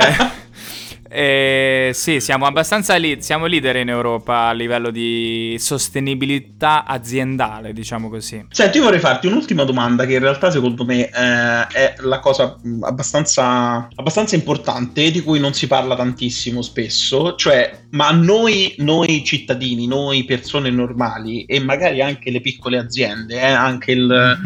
Eh, 1.13 1.91
sì, 1.93 2.21
siamo 2.21 2.45
abbastanza 2.45 2.95
li- 2.95 3.21
siamo 3.21 3.45
leader 3.45 3.75
in 3.75 3.89
Europa 3.89 4.47
a 4.47 4.53
livello 4.53 4.91
di 4.91 5.57
sostenibilità 5.59 6.85
aziendale, 6.85 7.73
diciamo 7.73 8.09
così. 8.09 8.45
Senti, 8.49 8.77
io 8.77 8.85
vorrei 8.85 8.99
farti 8.99 9.27
un'ultima 9.27 9.65
domanda 9.65 10.05
che 10.05 10.13
in 10.13 10.19
realtà 10.19 10.49
secondo 10.49 10.85
me 10.85 11.09
eh, 11.09 11.67
è 11.67 11.95
la 11.99 12.19
cosa 12.19 12.57
abbastanza, 12.83 13.89
abbastanza, 13.93 14.35
importante 14.35 15.11
di 15.11 15.21
cui 15.21 15.39
non 15.41 15.53
si 15.53 15.67
parla 15.67 15.97
tantissimo 15.97 16.61
spesso, 16.61 17.35
cioè 17.35 17.79
ma 17.89 18.11
noi, 18.11 18.75
noi 18.77 19.21
cittadini, 19.25 19.87
noi 19.87 20.23
persone 20.23 20.69
normali 20.69 21.43
e 21.43 21.59
magari 21.59 22.01
anche 22.01 22.31
le 22.31 22.39
piccole 22.39 22.77
aziende, 22.77 23.35
eh, 23.35 23.51
anche 23.51 23.91
il, 23.91 24.37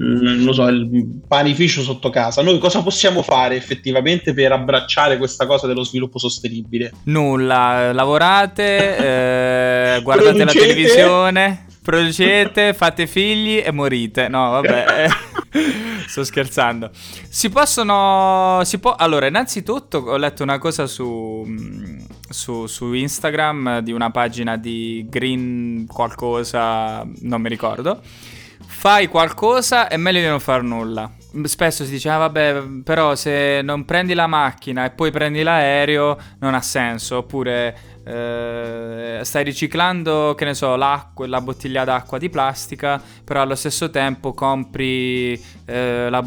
mm-hmm. 0.00 0.48
l- 0.48 0.54
so, 0.54 0.68
il 0.68 1.20
panificio 1.26 1.82
sotto 1.82 2.10
casa, 2.10 2.42
noi 2.42 2.60
cosa 2.60 2.80
possiamo 2.80 3.22
fare 3.22 3.56
effettivamente 3.56 4.32
per 4.34 4.52
abbracciare 4.52 5.18
questa 5.18 5.46
cosa 5.46 5.66
dello 5.66 5.82
sviluppo? 5.82 6.10
Sviluppo 6.12 6.18
sostenibile? 6.18 6.92
Nulla, 7.04 7.92
lavorate, 7.92 9.96
eh, 9.96 10.02
guardate 10.02 10.44
la 10.44 10.52
televisione, 10.52 11.66
producete, 11.82 12.74
fate 12.74 13.06
figli 13.06 13.62
e 13.64 13.72
morite. 13.72 14.28
No, 14.28 14.50
vabbè. 14.50 15.06
Sto 16.06 16.24
scherzando. 16.24 16.90
Si 16.92 17.48
possono. 17.48 18.60
Si 18.64 18.78
può. 18.78 18.94
Allora, 18.94 19.26
innanzitutto 19.26 19.98
ho 19.98 20.16
letto 20.16 20.42
una 20.42 20.58
cosa 20.58 20.86
su, 20.86 21.46
su, 22.28 22.66
su, 22.66 22.92
Instagram 22.92 23.80
di 23.80 23.92
una 23.92 24.10
pagina 24.10 24.56
di 24.56 25.06
Green 25.08 25.86
qualcosa, 25.86 27.06
non 27.20 27.40
mi 27.40 27.48
ricordo. 27.48 28.00
Fai 28.64 29.06
qualcosa 29.06 29.88
è 29.88 29.96
meglio 29.96 30.20
di 30.20 30.26
non 30.26 30.40
far 30.40 30.62
nulla 30.62 31.10
spesso 31.44 31.84
si 31.84 31.90
dice, 31.90 32.08
ah 32.08 32.18
vabbè, 32.18 32.62
però 32.84 33.14
se 33.14 33.60
non 33.62 33.84
prendi 33.84 34.14
la 34.14 34.26
macchina 34.26 34.84
e 34.84 34.90
poi 34.90 35.10
prendi 35.10 35.42
l'aereo 35.42 36.18
non 36.40 36.54
ha 36.54 36.60
senso, 36.60 37.18
oppure 37.18 37.76
eh, 38.04 39.20
stai 39.22 39.44
riciclando, 39.44 40.34
che 40.36 40.44
ne 40.44 40.54
so, 40.54 40.76
l'acqua, 40.76 41.26
la 41.26 41.40
bottiglia 41.40 41.84
d'acqua 41.84 42.18
di 42.18 42.28
plastica, 42.28 43.00
però 43.24 43.42
allo 43.42 43.54
stesso 43.54 43.90
tempo 43.90 44.32
compri 44.32 45.32
eh, 45.64 46.08
la, 46.10 46.24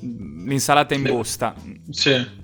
l'insalata 0.00 0.94
in 0.94 1.02
busta. 1.02 1.54
Sì 1.90 2.39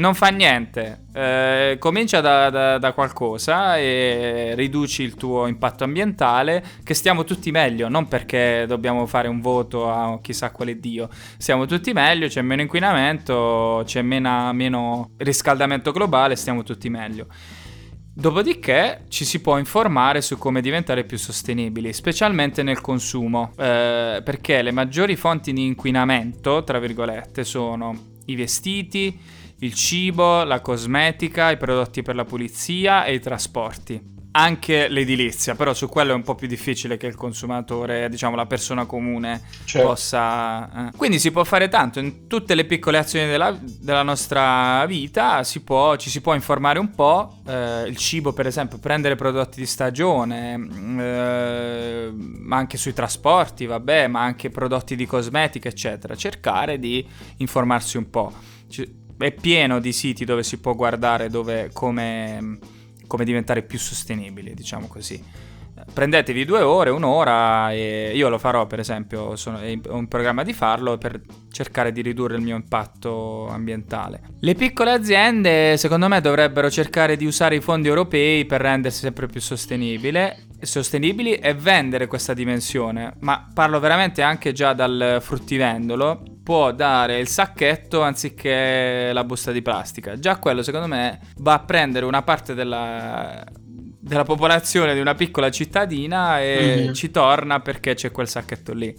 non 0.00 0.14
fa 0.14 0.28
niente, 0.28 1.04
eh, 1.12 1.76
comincia 1.78 2.22
da, 2.22 2.48
da, 2.48 2.78
da, 2.78 2.92
qualcosa 2.92 3.76
e 3.76 4.54
riduci 4.56 5.02
il 5.02 5.14
tuo 5.14 5.46
impatto 5.46 5.84
ambientale, 5.84 6.64
che 6.82 6.94
stiamo 6.94 7.22
tutti 7.22 7.50
meglio, 7.50 7.88
non 7.88 8.08
perché 8.08 8.64
dobbiamo 8.66 9.04
fare 9.04 9.28
un 9.28 9.40
voto 9.40 9.90
a 9.90 10.18
chissà 10.22 10.50
quale 10.50 10.80
dio, 10.80 11.08
stiamo 11.36 11.66
tutti 11.66 11.92
meglio, 11.92 12.28
c'è 12.28 12.40
meno 12.40 12.62
inquinamento, 12.62 13.82
c'è 13.84 14.00
meno, 14.00 14.52
meno 14.54 15.10
riscaldamento 15.18 15.92
globale, 15.92 16.34
stiamo 16.34 16.62
tutti 16.62 16.88
meglio. 16.88 17.26
Dopodiché 18.12 19.04
ci 19.08 19.24
si 19.24 19.40
può 19.40 19.58
informare 19.58 20.20
su 20.20 20.36
come 20.36 20.62
diventare 20.62 21.04
più 21.04 21.18
sostenibili, 21.18 21.92
specialmente 21.92 22.62
nel 22.62 22.80
consumo, 22.80 23.52
eh, 23.56 24.22
perché 24.24 24.62
le 24.62 24.72
maggiori 24.72 25.14
fonti 25.14 25.52
di 25.52 25.64
inquinamento, 25.64 26.64
tra 26.64 26.78
virgolette, 26.78 27.44
sono 27.44 28.08
i 28.26 28.34
vestiti, 28.34 29.38
il 29.60 29.74
cibo, 29.74 30.42
la 30.44 30.60
cosmetica, 30.60 31.50
i 31.50 31.56
prodotti 31.56 32.02
per 32.02 32.14
la 32.14 32.24
pulizia 32.24 33.04
e 33.04 33.14
i 33.14 33.20
trasporti. 33.20 34.18
Anche 34.32 34.86
l'edilizia, 34.86 35.56
però 35.56 35.74
su 35.74 35.88
quello 35.88 36.12
è 36.12 36.14
un 36.14 36.22
po' 36.22 36.36
più 36.36 36.46
difficile 36.46 36.96
che 36.96 37.08
il 37.08 37.16
consumatore, 37.16 38.08
diciamo 38.08 38.36
la 38.36 38.46
persona 38.46 38.86
comune, 38.86 39.42
certo. 39.64 39.88
possa... 39.88 40.86
Eh. 40.86 40.96
Quindi 40.96 41.18
si 41.18 41.32
può 41.32 41.42
fare 41.42 41.68
tanto, 41.68 41.98
in 41.98 42.28
tutte 42.28 42.54
le 42.54 42.64
piccole 42.64 42.98
azioni 42.98 43.28
della, 43.28 43.58
della 43.60 44.04
nostra 44.04 44.86
vita 44.86 45.42
si 45.42 45.62
può, 45.62 45.96
ci 45.96 46.10
si 46.10 46.20
può 46.20 46.32
informare 46.34 46.78
un 46.78 46.92
po', 46.92 47.40
eh, 47.44 47.82
il 47.88 47.96
cibo 47.96 48.32
per 48.32 48.46
esempio, 48.46 48.78
prendere 48.78 49.16
prodotti 49.16 49.58
di 49.58 49.66
stagione, 49.66 50.54
eh, 51.00 52.12
ma 52.14 52.56
anche 52.56 52.76
sui 52.78 52.92
trasporti, 52.92 53.66
vabbè, 53.66 54.06
ma 54.06 54.22
anche 54.22 54.48
prodotti 54.48 54.94
di 54.94 55.06
cosmetica, 55.06 55.68
eccetera, 55.68 56.14
cercare 56.14 56.78
di 56.78 57.04
informarsi 57.38 57.96
un 57.96 58.08
po'. 58.08 58.32
Ci, 58.68 58.99
è 59.26 59.32
pieno 59.32 59.80
di 59.80 59.92
siti 59.92 60.24
dove 60.24 60.42
si 60.42 60.58
può 60.58 60.74
guardare 60.74 61.28
dove, 61.28 61.70
come, 61.72 62.58
come 63.06 63.24
diventare 63.24 63.62
più 63.62 63.78
sostenibili, 63.78 64.54
diciamo 64.54 64.86
così. 64.86 65.48
Prendetevi 65.92 66.44
due 66.44 66.60
ore, 66.60 66.90
un'ora 66.90 67.72
e 67.72 68.12
io 68.14 68.28
lo 68.28 68.38
farò 68.38 68.66
per 68.66 68.80
esempio, 68.80 69.34
sono, 69.36 69.58
ho 69.58 69.96
un 69.96 70.08
programma 70.08 70.42
di 70.42 70.52
farlo 70.52 70.98
per 70.98 71.20
cercare 71.50 71.90
di 71.90 72.02
ridurre 72.02 72.36
il 72.36 72.42
mio 72.42 72.56
impatto 72.56 73.48
ambientale. 73.48 74.20
Le 74.40 74.54
piccole 74.54 74.92
aziende 74.92 75.76
secondo 75.78 76.06
me 76.06 76.20
dovrebbero 76.20 76.70
cercare 76.70 77.16
di 77.16 77.24
usare 77.24 77.56
i 77.56 77.60
fondi 77.60 77.88
europei 77.88 78.44
per 78.44 78.60
rendersi 78.60 79.00
sempre 79.00 79.26
più 79.26 79.40
sostenibili 79.40 80.18
e 81.34 81.54
vendere 81.54 82.06
questa 82.06 82.34
dimensione, 82.34 83.14
ma 83.20 83.48
parlo 83.52 83.80
veramente 83.80 84.22
anche 84.22 84.52
già 84.52 84.74
dal 84.74 85.18
fruttivendolo 85.20 86.22
può 86.50 86.72
dare 86.72 87.20
il 87.20 87.28
sacchetto 87.28 88.02
anziché 88.02 89.12
la 89.12 89.22
busta 89.22 89.52
di 89.52 89.62
plastica. 89.62 90.18
Già 90.18 90.38
quello, 90.38 90.64
secondo 90.64 90.88
me, 90.88 91.20
va 91.36 91.52
a 91.52 91.58
prendere 91.60 92.06
una 92.06 92.22
parte 92.22 92.54
della, 92.54 93.44
della 93.54 94.24
popolazione 94.24 94.92
di 94.94 94.98
una 94.98 95.14
piccola 95.14 95.48
cittadina 95.48 96.40
e 96.40 96.74
mm-hmm. 96.76 96.92
ci 96.92 97.12
torna 97.12 97.60
perché 97.60 97.94
c'è 97.94 98.10
quel 98.10 98.26
sacchetto 98.26 98.74
lì. 98.74 98.92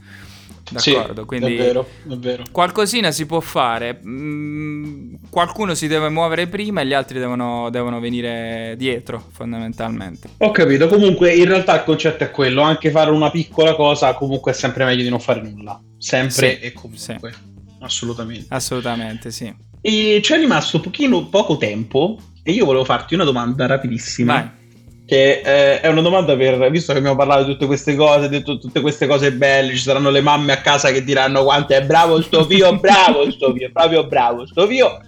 d'accordo? 0.69 1.19
Sì, 1.19 1.27
Quindi 1.27 1.57
è 1.57 1.57
vero, 1.57 1.87
è 2.09 2.13
vero. 2.15 2.43
qualcosina 2.53 3.11
si 3.11 3.25
può 3.25 3.41
fare. 3.41 3.99
Mm, 4.01 5.15
qualcuno 5.29 5.73
si 5.73 5.89
deve 5.89 6.07
muovere 6.07 6.47
prima 6.47 6.79
e 6.79 6.85
gli 6.85 6.93
altri 6.93 7.19
devono, 7.19 7.69
devono 7.69 7.99
venire 7.99 8.75
dietro, 8.77 9.21
fondamentalmente. 9.29 10.29
Ho 10.37 10.51
capito, 10.51 10.87
comunque 10.87 11.33
in 11.33 11.49
realtà 11.49 11.75
il 11.75 11.83
concetto 11.83 12.23
è 12.23 12.31
quello, 12.31 12.61
anche 12.61 12.91
fare 12.91 13.11
una 13.11 13.29
piccola 13.29 13.75
cosa 13.75 14.13
comunque 14.13 14.53
è 14.53 14.55
sempre 14.55 14.85
meglio 14.85 15.03
di 15.03 15.09
non 15.09 15.19
fare 15.19 15.41
nulla, 15.41 15.77
sempre 16.01 16.57
Sì, 16.59 16.65
e 16.65 16.73
comunque, 16.73 17.33
assolutamente. 17.79 18.45
Assolutamente, 18.49 19.31
sì. 19.31 19.53
E 19.81 20.19
c'è 20.21 20.37
rimasto 20.37 20.79
pochino, 20.79 21.27
poco 21.27 21.57
tempo 21.57 22.19
e 22.43 22.51
io 22.51 22.65
volevo 22.65 22.83
farti 22.83 23.13
una 23.13 23.23
domanda 23.23 23.67
rapidissima. 23.67 24.33
Vai. 24.33 24.59
Che 25.05 25.41
eh, 25.43 25.81
è 25.81 25.87
una 25.89 26.01
domanda 26.01 26.35
per, 26.35 26.71
visto 26.71 26.93
che 26.93 26.99
abbiamo 26.99 27.17
parlato 27.17 27.43
di 27.43 27.51
tutte 27.51 27.65
queste 27.65 27.95
cose, 27.95 28.29
di 28.29 28.41
tu- 28.41 28.57
tutte 28.57 28.81
queste 28.81 29.07
cose 29.07 29.31
belle, 29.33 29.75
ci 29.75 29.81
saranno 29.81 30.09
le 30.09 30.21
mamme 30.21 30.53
a 30.53 30.61
casa 30.61 30.91
che 30.91 31.03
diranno 31.03 31.43
quanto 31.43 31.73
è 31.73 31.83
bravo 31.85 32.21
sto 32.21 32.45
figlio, 32.45 32.77
bravo 32.79 33.29
sto 33.29 33.51
figlio, 33.53 33.69
proprio 33.71 34.07
bravo 34.07 34.45
sto 34.47 34.67
figlio. 34.67 35.01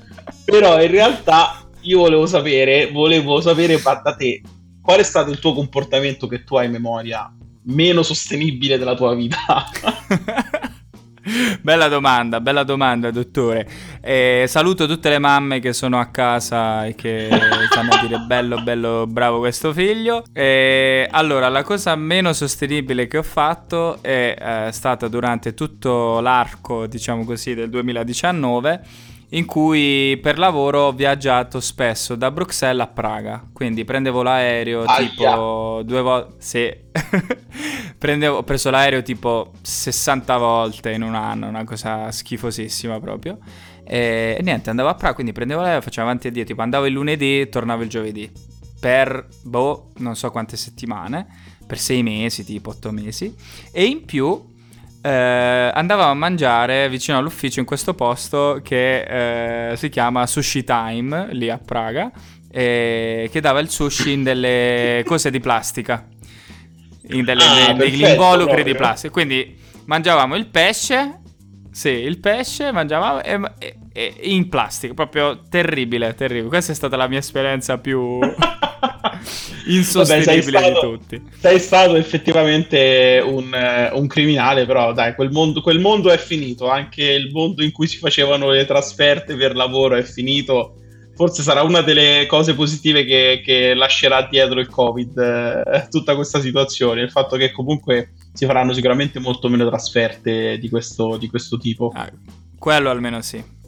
Però 0.45 0.82
in 0.82 0.91
realtà 0.91 1.67
io 1.82 1.99
volevo 1.99 2.25
sapere, 2.27 2.91
volevo 2.91 3.41
sapere 3.41 3.82
da 3.82 4.15
te, 4.15 4.41
qual 4.82 4.99
è 4.99 5.03
stato 5.03 5.32
il 5.32 5.39
tuo 5.39 5.53
comportamento 5.53 6.27
che 6.27 6.43
tu 6.43 6.56
hai 6.56 6.65
in 6.65 6.71
memoria 6.71 7.34
meno 7.65 8.03
sostenibile 8.03 8.77
della 8.77 8.95
tua 8.95 9.15
vita? 9.15 9.38
bella 11.62 11.88
domanda, 11.88 12.41
bella 12.41 12.63
domanda, 12.63 13.12
dottore. 13.12 13.67
Eh, 14.01 14.45
saluto 14.47 14.88
tutte 14.88 15.09
le 15.09 15.19
mamme 15.19 15.59
che 15.59 15.73
sono 15.73 15.99
a 15.99 16.07
casa 16.07 16.86
e 16.86 16.95
che 16.95 17.29
stanno 17.69 17.91
a 17.91 18.01
dire 18.01 18.19
bello, 18.19 18.62
bello, 18.62 19.05
bravo 19.07 19.39
questo 19.39 19.73
figlio. 19.73 20.23
Eh, 20.33 21.07
allora, 21.09 21.49
la 21.49 21.63
cosa 21.63 21.95
meno 21.95 22.33
sostenibile 22.33 23.07
che 23.07 23.17
ho 23.17 23.23
fatto 23.23 24.01
è 24.01 24.36
eh, 24.67 24.71
stata 24.71 25.07
durante 25.07 25.53
tutto 25.53 26.19
l'arco, 26.19 26.88
diciamo 26.88 27.23
così, 27.23 27.53
del 27.53 27.69
2019 27.69 29.12
in 29.34 29.46
cui 29.46 30.17
per 30.22 30.38
lavoro 30.38 30.82
ho 30.88 30.91
viaggiato 30.91 31.60
spesso 31.60 32.15
da 32.15 32.30
Bruxelles 32.32 32.84
a 32.84 32.88
Praga, 32.88 33.48
quindi 33.52 33.84
prendevo 33.84 34.22
l'aereo 34.22 34.84
Aia. 34.84 35.10
tipo 35.10 35.82
due 35.84 36.02
volte, 36.02 36.36
sì, 36.39 36.72
Prendevo- 37.98 38.38
ho 38.38 38.43
preso 38.43 38.69
l'aereo 38.69 39.02
tipo 39.02 39.54
60 39.62 40.38
volte 40.38 40.91
in 40.91 41.02
un 41.04 41.15
anno, 41.15 41.48
una 41.48 41.63
cosa 41.63 42.12
schifosissima 42.12 43.00
proprio. 43.00 43.38
E, 43.86 44.36
e 44.38 44.41
niente, 44.43 44.69
andavo 44.69 44.89
a 44.89 44.96
Praga, 44.96 45.13
quindi 45.15 45.32
prendevo 45.32 45.62
l'aereo, 45.62 45.82
facevo 45.82 46.06
avanti 46.08 46.28
e 46.28 46.32
dietro, 46.32 46.52
tipo 46.52 46.62
andavo 46.62 46.86
il 46.86 46.93
lunedì, 46.93 47.48
tornavo 47.50 47.82
il 47.84 47.89
giovedì, 47.89 48.30
per, 48.80 49.28
boh, 49.43 49.91
non 49.98 50.15
so 50.15 50.30
quante 50.32 50.58
settimane, 50.58 51.26
per 51.65 51.80
sei 51.80 52.04
mesi, 52.04 52.43
tipo 52.43 52.72
otto 52.72 52.91
mesi, 52.91 53.34
e 53.72 53.86
in 53.86 54.04
più 54.06 54.52
eh, 55.04 55.72
andavamo 55.74 56.12
a 56.12 56.13
mangiare 56.13 56.88
vicino 56.88 57.18
all'ufficio 57.18 57.60
in 57.60 57.66
questo 57.66 57.94
posto 57.94 58.62
che 58.63 59.72
eh, 59.72 59.76
si 59.76 59.89
chiama 59.89 60.26
Sushi 60.26 60.63
Time, 60.63 61.34
lì 61.34 61.50
a 61.50 61.58
Praga, 61.58 62.10
e 62.50 63.30
che 63.30 63.42
dava 63.42 63.60
il 63.60 63.70
sushi 63.70 64.13
in 64.13 64.24
delle 64.24 65.04
cose 65.06 65.30
di 65.30 65.42
plastica, 65.42 66.08
in 67.10 67.26
delle, 67.26 67.44
Ah, 67.44 67.76
perfetto, 67.76 68.08
involucri 68.08 68.63
di 68.63 68.76
plastica. 68.76 69.12
Quindi 69.12 69.58
mangiavamo 69.86 70.36
il 70.36 70.48
pesce, 70.48 71.20
sì, 71.70 71.89
il 71.89 72.20
pesce, 72.20 72.72
mangiavamo 72.72 73.24
e, 73.24 73.42
e- 73.60 73.76
e- 73.92 74.16
in 74.22 74.48
plastica, 74.48 74.94
proprio 74.94 75.42
terribile, 75.50 76.16
terribile. 76.16 76.48
Questa 76.48 76.72
è 76.72 76.76
stata 76.76 76.96
la 76.96 77.10
mia 77.10 77.20
esperienza 77.20 77.78
più 77.78 78.20
insostenibile 79.65 80.26
Vabbè, 80.52 80.52
sei 80.52 80.69
di 80.69 80.71
stato- 80.73 80.80
tutti. 80.80 81.21
Sei 81.39 81.60
stato 81.60 81.95
effettivamente 81.95 83.23
un, 83.26 83.54
eh, 83.54 83.91
un 83.93 84.08
criminale, 84.08 84.65
però 84.65 84.93
dai, 84.93 85.15
quel 85.15 85.32
mondo, 85.32 85.62
quel 85.62 85.80
mondo 85.80 86.10
è 86.10 86.17
finito, 86.17 86.69
anche 86.69 87.04
il 87.04 87.32
mondo 87.32 87.63
in 87.63 87.71
cui 87.71 87.88
si 87.88 87.97
facevano 87.97 88.49
le 88.49 88.65
trasferte 88.65 89.36
per 89.36 89.56
lavoro 89.56 89.95
è 89.95 90.04
finito. 90.04 90.76
Forse 91.15 91.43
sarà 91.43 91.62
una 91.62 91.82
delle 91.82 92.26
cose 92.26 92.56
positive 92.56 93.06
che, 93.06 93.41
che 93.45 93.76
lascerà 93.76 94.28
dietro 94.28 94.60
il 94.60 94.67
Covid, 94.67 95.17
eh, 95.17 95.88
tutta 95.89 96.15
questa 96.15 96.41
situazione, 96.41 97.02
il 97.02 97.12
fatto 97.12 97.38
che 97.38 97.52
comunque 97.52 98.13
si 98.34 98.47
faranno 98.47 98.73
sicuramente 98.73 99.19
molto 99.19 99.47
meno 99.47 99.67
trasferte 99.67 100.58
di 100.58 100.69
questo, 100.69 101.17
di 101.17 101.30
questo 101.30 101.58
tipo. 101.58 101.91
Ah, 101.93 102.12
quello 102.58 102.89
almeno 102.89 103.21
sì. 103.21 103.62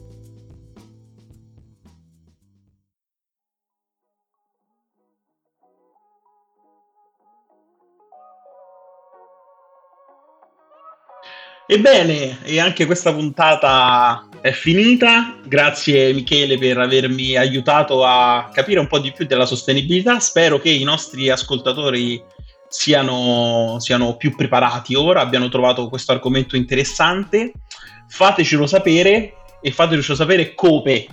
Ebbene, 11.68 12.38
e 12.44 12.60
anche 12.60 12.86
questa 12.86 13.12
puntata 13.12 14.28
è 14.40 14.52
finita. 14.52 15.36
Grazie 15.44 16.12
Michele 16.12 16.58
per 16.58 16.78
avermi 16.78 17.36
aiutato 17.36 18.04
a 18.04 18.48
capire 18.52 18.78
un 18.78 18.86
po' 18.86 19.00
di 19.00 19.10
più 19.10 19.26
della 19.26 19.46
sostenibilità. 19.46 20.20
Spero 20.20 20.60
che 20.60 20.70
i 20.70 20.84
nostri 20.84 21.28
ascoltatori 21.28 22.22
siano, 22.68 23.78
siano 23.80 24.16
più 24.16 24.36
preparati 24.36 24.94
ora, 24.94 25.20
abbiano 25.20 25.48
trovato 25.48 25.88
questo 25.88 26.12
argomento 26.12 26.54
interessante. 26.54 27.52
Fatecelo 28.08 28.66
sapere 28.68 29.34
e 29.60 29.72
fatecelo 29.72 30.14
sapere 30.14 30.54
come. 30.54 31.06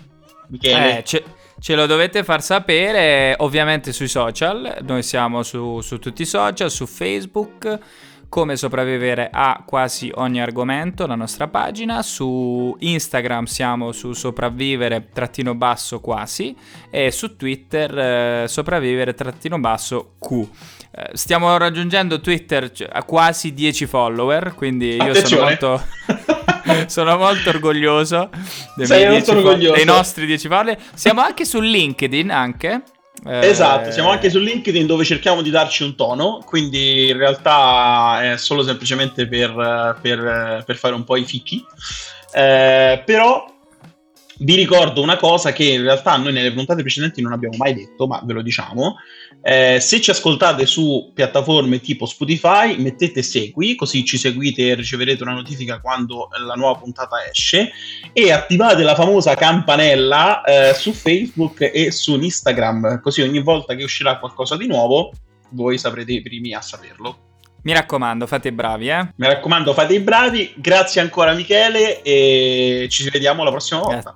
Michele. 0.50 1.00
Eh, 1.00 1.04
ce, 1.04 1.24
ce 1.60 1.76
lo 1.76 1.88
dovete 1.88 2.24
far 2.24 2.44
sapere 2.44 3.34
ovviamente 3.40 3.92
sui 3.92 4.08
social. 4.08 4.78
Noi 4.82 5.02
siamo 5.02 5.42
su, 5.42 5.82
su 5.82 5.98
tutti 5.98 6.22
i 6.22 6.26
social, 6.26 6.70
su 6.70 6.86
Facebook. 6.86 7.80
Come 8.34 8.58
sopravvivere 8.58 9.30
a 9.32 9.62
quasi 9.64 10.10
ogni 10.16 10.42
argomento, 10.42 11.06
la 11.06 11.14
nostra 11.14 11.48
pagina. 11.50 12.02
Su 12.02 12.76
Instagram 12.80 13.46
siamo 13.46 13.92
su 13.92 14.14
sopravvivere 14.14 15.10
trattino 15.14 15.54
basso 15.54 16.00
quasi. 16.00 16.58
E 16.90 17.12
su 17.12 17.36
Twitter 17.36 17.96
eh, 17.96 18.48
sopravvivere 18.48 19.14
trattino 19.14 19.60
basso 19.60 20.14
Q. 20.18 20.32
Eh, 20.96 21.10
stiamo 21.14 21.56
raggiungendo 21.58 22.22
Twitter 22.22 22.72
cioè, 22.72 22.90
a 22.92 23.04
quasi 23.04 23.54
10 23.54 23.86
follower. 23.86 24.56
Quindi 24.56 24.96
io 24.96 25.14
sono 25.14 25.42
molto. 25.42 25.86
sono 26.88 27.16
molto 27.18 27.50
orgoglioso 27.50 28.32
dei, 28.76 28.88
molto 28.88 29.10
10 29.10 29.26
fo- 29.26 29.38
orgoglioso. 29.38 29.76
dei 29.76 29.86
nostri 29.86 30.26
10 30.26 30.48
follower. 30.48 30.78
Siamo 30.96 31.22
anche 31.22 31.46
su 31.46 31.60
LinkedIn 31.60 32.32
anche. 32.32 32.82
Eh, 33.26 33.48
Esatto, 33.48 33.92
siamo 33.92 34.10
anche 34.10 34.30
su 34.30 34.40
LinkedIn 34.40 34.86
dove 34.86 35.06
cerchiamo 35.06 35.42
di 35.42 35.50
darci 35.50 35.84
un 35.84 35.96
tono, 35.96 36.40
quindi 36.46 37.10
in 37.10 37.18
realtà 37.18 38.34
è 38.34 38.38
solo 38.38 38.64
semplicemente 38.64 39.28
per, 39.28 39.98
per- 40.02 40.64
per 40.66 40.76
fare 40.76 40.94
un 40.96 41.04
po' 41.04 41.16
i 41.16 41.24
fichi. 41.24 41.64
Eh, 42.34 43.02
però 43.06 43.46
vi 44.40 44.56
ricordo 44.56 45.02
una 45.02 45.18
cosa 45.18 45.52
che 45.52 45.64
in 45.64 45.84
realtà 45.84 46.16
noi 46.18 46.34
nelle 46.34 46.54
puntate 46.54 46.82
precedenti 46.82 47.22
non 47.22 47.34
abbiamo 47.34 47.58
mai 47.58 47.74
detto, 47.74 48.08
ma 48.08 48.22
ve 48.24 48.34
lo 48.34 48.42
diciamo. 48.42 48.98
Eh, 49.42 49.80
se 49.80 50.02
ci 50.02 50.10
ascoltate 50.10 50.66
su 50.66 51.12
piattaforme 51.14 51.80
tipo 51.82 52.06
Spotify, 52.06 52.78
mettete 52.78 53.22
segui, 53.22 53.76
così 53.76 54.06
ci 54.06 54.18
seguite 54.18 54.70
e 54.70 54.76
riceverete 54.76 55.24
una 55.24 55.34
notifica 55.34 55.80
quando 55.80 56.30
la 56.46 56.56
nuova 56.56 56.80
puntata 56.80 57.18
esce. 57.30 57.72
E 58.12 58.32
attivate 58.32 58.84
la 58.84 58.96
famosa 58.96 59.36
campanella 59.36 60.44
eh, 60.44 60.74
su 60.74 60.94
Facebook 60.94 61.70
e 61.74 61.92
su 61.92 62.20
Instagram, 62.20 63.02
così 63.02 63.22
ogni 63.22 63.42
volta 63.42 63.76
che 63.76 63.84
uscirà 63.84 64.18
qualcosa 64.18 64.58
di 64.58 64.68
nuovo, 64.68 65.12
voi 65.50 65.78
saprete 65.78 66.14
i 66.14 66.22
primi 66.22 66.54
a 66.54 66.62
saperlo. 66.62 67.33
Mi 67.64 67.74
raccomando, 67.74 68.28
fate 68.28 68.50
i 68.50 68.52
bravi, 68.52 68.90
eh. 68.90 69.14
Mi 69.16 69.28
raccomando, 69.28 69.74
fate 69.74 69.94
i 69.94 70.00
bravi. 70.00 70.54
Grazie 70.58 71.02
ancora, 71.02 71.34
Michele, 71.34 72.02
e 72.02 72.88
ci 72.90 73.10
vediamo 73.10 73.44
la 73.44 73.52
prossima 73.52 73.80
volta. 73.80 74.02
Gra- 74.02 74.16